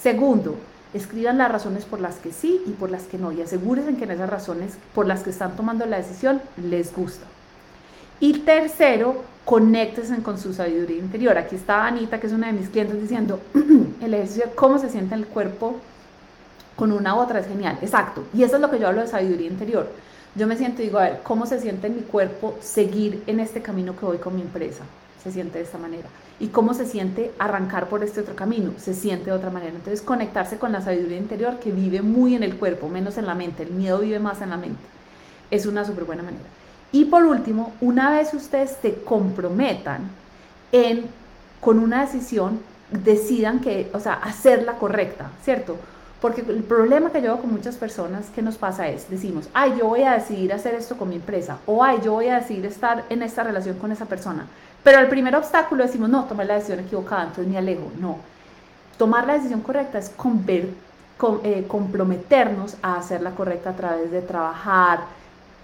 Segundo, 0.00 0.56
escriban 0.94 1.38
las 1.38 1.50
razones 1.50 1.84
por 1.84 2.00
las 2.00 2.16
que 2.16 2.32
sí 2.32 2.62
y 2.66 2.70
por 2.70 2.90
las 2.90 3.04
que 3.04 3.18
no 3.18 3.32
y 3.32 3.40
asegúrense 3.40 3.96
que 3.96 4.04
en 4.04 4.12
esas 4.12 4.28
razones 4.28 4.76
por 4.94 5.06
las 5.06 5.22
que 5.22 5.30
están 5.30 5.56
tomando 5.56 5.86
la 5.86 5.96
decisión 5.96 6.40
les 6.56 6.94
gusta. 6.94 7.26
Y 8.20 8.40
tercero, 8.40 9.24
conéctense 9.44 10.22
con 10.22 10.38
su 10.38 10.52
sabiduría 10.52 10.98
interior. 10.98 11.36
Aquí 11.36 11.56
está 11.56 11.86
Anita, 11.86 12.20
que 12.20 12.26
es 12.26 12.32
una 12.32 12.48
de 12.48 12.52
mis 12.52 12.68
clientes, 12.68 13.00
diciendo, 13.00 13.40
el 14.00 14.14
ejercicio 14.14 14.50
cómo 14.54 14.78
se 14.78 14.88
siente 14.88 15.14
el 15.14 15.26
cuerpo 15.26 15.76
con 16.76 16.92
una 16.92 17.14
u 17.14 17.18
otra 17.18 17.40
es 17.40 17.46
genial. 17.46 17.78
Exacto. 17.82 18.24
Y 18.34 18.42
eso 18.42 18.56
es 18.56 18.62
lo 18.62 18.70
que 18.70 18.78
yo 18.78 18.88
hablo 18.88 19.02
de 19.02 19.08
sabiduría 19.08 19.48
interior. 19.48 19.88
Yo 20.34 20.46
me 20.46 20.56
siento 20.56 20.80
y 20.80 20.86
digo, 20.86 20.98
a 20.98 21.02
ver, 21.02 21.20
¿cómo 21.22 21.44
se 21.44 21.60
siente 21.60 21.88
en 21.88 21.96
mi 21.96 22.02
cuerpo 22.02 22.56
seguir 22.60 23.22
en 23.26 23.40
este 23.40 23.60
camino 23.60 23.94
que 23.96 24.06
voy 24.06 24.18
con 24.18 24.34
mi 24.34 24.40
empresa? 24.40 24.82
Se 25.22 25.30
siente 25.30 25.58
de 25.58 25.64
esta 25.64 25.78
manera. 25.78 26.08
¿Y 26.40 26.48
cómo 26.48 26.74
se 26.74 26.86
siente 26.86 27.32
arrancar 27.38 27.88
por 27.88 28.02
este 28.02 28.20
otro 28.20 28.34
camino? 28.34 28.72
Se 28.78 28.94
siente 28.94 29.26
de 29.26 29.32
otra 29.32 29.50
manera. 29.50 29.72
Entonces, 29.72 30.00
conectarse 30.00 30.56
con 30.56 30.72
la 30.72 30.80
sabiduría 30.80 31.18
interior 31.18 31.58
que 31.60 31.70
vive 31.70 32.02
muy 32.02 32.34
en 32.34 32.42
el 32.42 32.56
cuerpo, 32.56 32.88
menos 32.88 33.18
en 33.18 33.26
la 33.26 33.34
mente. 33.34 33.62
El 33.62 33.72
miedo 33.72 33.98
vive 33.98 34.18
más 34.18 34.40
en 34.40 34.50
la 34.50 34.56
mente. 34.56 34.82
Es 35.50 35.66
una 35.66 35.84
súper 35.84 36.04
buena 36.04 36.22
manera. 36.22 36.44
Y 36.92 37.06
por 37.06 37.24
último, 37.24 37.72
una 37.80 38.10
vez 38.10 38.34
ustedes 38.34 38.76
se 38.80 39.02
comprometan 39.02 40.10
en, 40.72 41.06
con 41.60 41.78
una 41.78 42.02
decisión, 42.02 42.60
decidan 42.90 43.60
que, 43.60 43.90
o 43.94 44.00
sea, 44.00 44.14
hacerla 44.14 44.74
correcta, 44.74 45.30
¿cierto? 45.42 45.76
Porque 46.20 46.42
el 46.42 46.62
problema 46.62 47.10
que 47.10 47.22
yo 47.22 47.34
veo 47.34 47.40
con 47.40 47.52
muchas 47.52 47.76
personas 47.76 48.28
que 48.30 48.42
nos 48.42 48.56
pasa 48.56 48.88
es, 48.88 49.08
decimos, 49.10 49.48
ay, 49.54 49.74
yo 49.78 49.88
voy 49.88 50.02
a 50.02 50.12
decidir 50.12 50.52
hacer 50.52 50.74
esto 50.74 50.96
con 50.96 51.08
mi 51.08 51.16
empresa, 51.16 51.58
o 51.66 51.82
ay, 51.82 51.98
yo 52.04 52.12
voy 52.12 52.28
a 52.28 52.38
decidir 52.38 52.66
estar 52.66 53.04
en 53.08 53.22
esta 53.22 53.42
relación 53.42 53.78
con 53.78 53.90
esa 53.90 54.04
persona. 54.04 54.46
Pero 54.84 54.98
el 55.00 55.08
primer 55.08 55.34
obstáculo 55.34 55.84
decimos, 55.84 56.10
no, 56.10 56.24
tomé 56.24 56.44
la 56.44 56.54
decisión 56.54 56.80
equivocada, 56.80 57.22
entonces 57.22 57.46
me 57.46 57.58
alejo. 57.58 57.90
No, 57.98 58.18
tomar 58.98 59.26
la 59.26 59.34
decisión 59.34 59.62
correcta 59.62 59.98
es 59.98 60.12
eh, 61.44 61.64
comprometernos 61.66 62.76
a 62.82 62.96
hacerla 62.96 63.30
correcta 63.32 63.70
a 63.70 63.76
través 63.76 64.10
de 64.10 64.22
trabajar, 64.22 65.00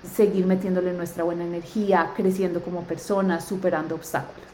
seguir 0.04 0.46
metiéndole 0.46 0.92
nuestra 0.92 1.24
buena 1.24 1.44
energía, 1.44 2.10
creciendo 2.16 2.60
como 2.60 2.82
personas, 2.82 3.44
superando 3.44 3.94
obstáculos. 3.94 4.48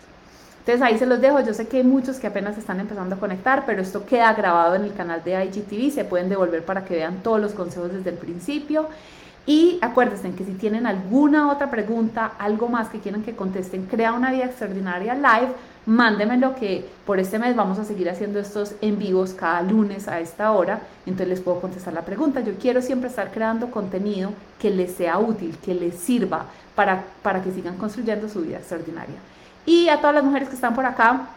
Entonces 0.60 0.80
ahí 0.80 0.98
se 0.98 1.04
los 1.04 1.20
dejo, 1.20 1.40
yo 1.40 1.52
sé 1.52 1.68
que 1.68 1.78
hay 1.78 1.84
muchos 1.84 2.16
que 2.16 2.26
apenas 2.26 2.56
están 2.56 2.80
empezando 2.80 3.16
a 3.16 3.18
conectar, 3.18 3.64
pero 3.66 3.82
esto 3.82 4.06
queda 4.06 4.32
grabado 4.32 4.74
en 4.76 4.84
el 4.84 4.94
canal 4.94 5.22
de 5.22 5.44
IGTV, 5.44 5.92
se 5.92 6.04
pueden 6.06 6.30
devolver 6.30 6.64
para 6.64 6.86
que 6.86 6.94
vean 6.94 7.22
todos 7.22 7.38
los 7.38 7.52
consejos 7.52 7.92
desde 7.92 8.08
el 8.08 8.16
principio. 8.16 8.88
Y 9.44 9.78
acuérdense 9.82 10.30
que 10.30 10.42
si 10.42 10.52
tienen 10.52 10.86
alguna 10.86 11.52
otra 11.52 11.70
pregunta, 11.70 12.32
algo 12.38 12.68
más 12.68 12.88
que 12.88 13.00
quieran 13.00 13.22
que 13.22 13.36
contesten, 13.36 13.84
crea 13.84 14.14
una 14.14 14.30
vida 14.32 14.46
extraordinaria 14.46 15.14
live 15.14 15.52
lo 15.86 16.54
que 16.54 16.88
por 17.06 17.18
este 17.18 17.38
mes 17.38 17.54
vamos 17.54 17.78
a 17.78 17.84
seguir 17.84 18.08
haciendo 18.08 18.38
estos 18.38 18.74
en 18.80 18.98
vivos 18.98 19.34
cada 19.34 19.62
lunes 19.62 20.08
a 20.08 20.20
esta 20.20 20.52
hora, 20.52 20.80
entonces 21.04 21.28
les 21.28 21.40
puedo 21.40 21.60
contestar 21.60 21.92
la 21.92 22.02
pregunta. 22.02 22.40
Yo 22.40 22.54
quiero 22.54 22.80
siempre 22.80 23.08
estar 23.08 23.30
creando 23.30 23.70
contenido 23.70 24.32
que 24.58 24.70
les 24.70 24.92
sea 24.94 25.18
útil, 25.18 25.56
que 25.64 25.74
les 25.74 25.96
sirva 25.96 26.46
para, 26.74 27.04
para 27.22 27.42
que 27.42 27.52
sigan 27.52 27.76
construyendo 27.76 28.28
su 28.28 28.40
vida 28.40 28.58
extraordinaria. 28.58 29.16
Y 29.66 29.88
a 29.88 30.00
todas 30.00 30.14
las 30.14 30.24
mujeres 30.24 30.48
que 30.48 30.54
están 30.54 30.74
por 30.74 30.86
acá, 30.86 31.28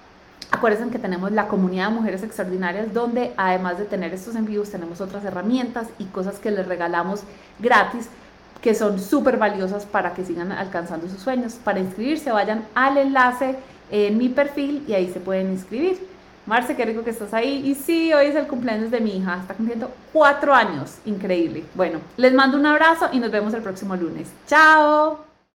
Acuérdense 0.50 0.90
que 0.90 1.00
tenemos 1.00 1.32
la 1.34 1.48
comunidad 1.50 1.90
de 1.90 1.96
mujeres 1.96 2.24
extraordinarias 2.24 2.94
donde 2.94 3.34
además 3.36 3.78
de 3.78 3.84
tener 3.84 4.14
estos 4.14 4.34
en 4.36 4.46
vivos 4.46 4.72
tenemos 4.72 5.02
otras 5.02 5.26
herramientas 5.26 5.88
y 6.00 6.06
cosas 6.06 6.40
que 6.40 6.52
les 6.52 6.66
regalamos 6.66 7.24
gratis 7.60 8.08
que 8.62 8.74
son 8.74 9.00
súper 9.00 9.38
valiosas 9.38 9.86
para 9.86 10.14
que 10.14 10.24
sigan 10.26 10.52
alcanzando 10.54 11.08
sus 11.10 11.20
sueños. 11.20 11.56
Para 11.56 11.80
inscribirse 11.80 12.32
vayan 12.32 12.66
al 12.76 12.98
enlace 12.98 13.58
en 13.92 14.18
mi 14.18 14.30
perfil 14.30 14.84
y 14.88 14.94
ahí 14.94 15.12
se 15.12 15.20
pueden 15.20 15.52
inscribir. 15.52 15.98
Marce, 16.46 16.76
qué 16.76 16.86
rico 16.86 17.04
que 17.04 17.10
estás 17.10 17.34
ahí. 17.34 17.62
Y 17.66 17.76
sí, 17.76 18.14
hoy 18.14 18.28
es 18.28 18.36
el 18.36 18.48
cumpleaños 18.48 18.90
de 18.90 19.02
mi 19.02 19.18
hija, 19.18 19.40
está 19.42 19.54
cumpliendo 19.54 19.92
cuatro 20.14 20.54
años, 20.54 20.96
increíble. 21.06 21.64
Bueno, 21.76 22.00
les 22.16 22.34
mando 22.34 22.58
un 22.58 22.66
abrazo 22.66 23.10
y 23.12 23.20
nos 23.20 23.32
vemos 23.32 23.54
el 23.54 23.62
próximo 23.62 23.96
lunes. 23.96 24.30
Chao. 24.48 25.27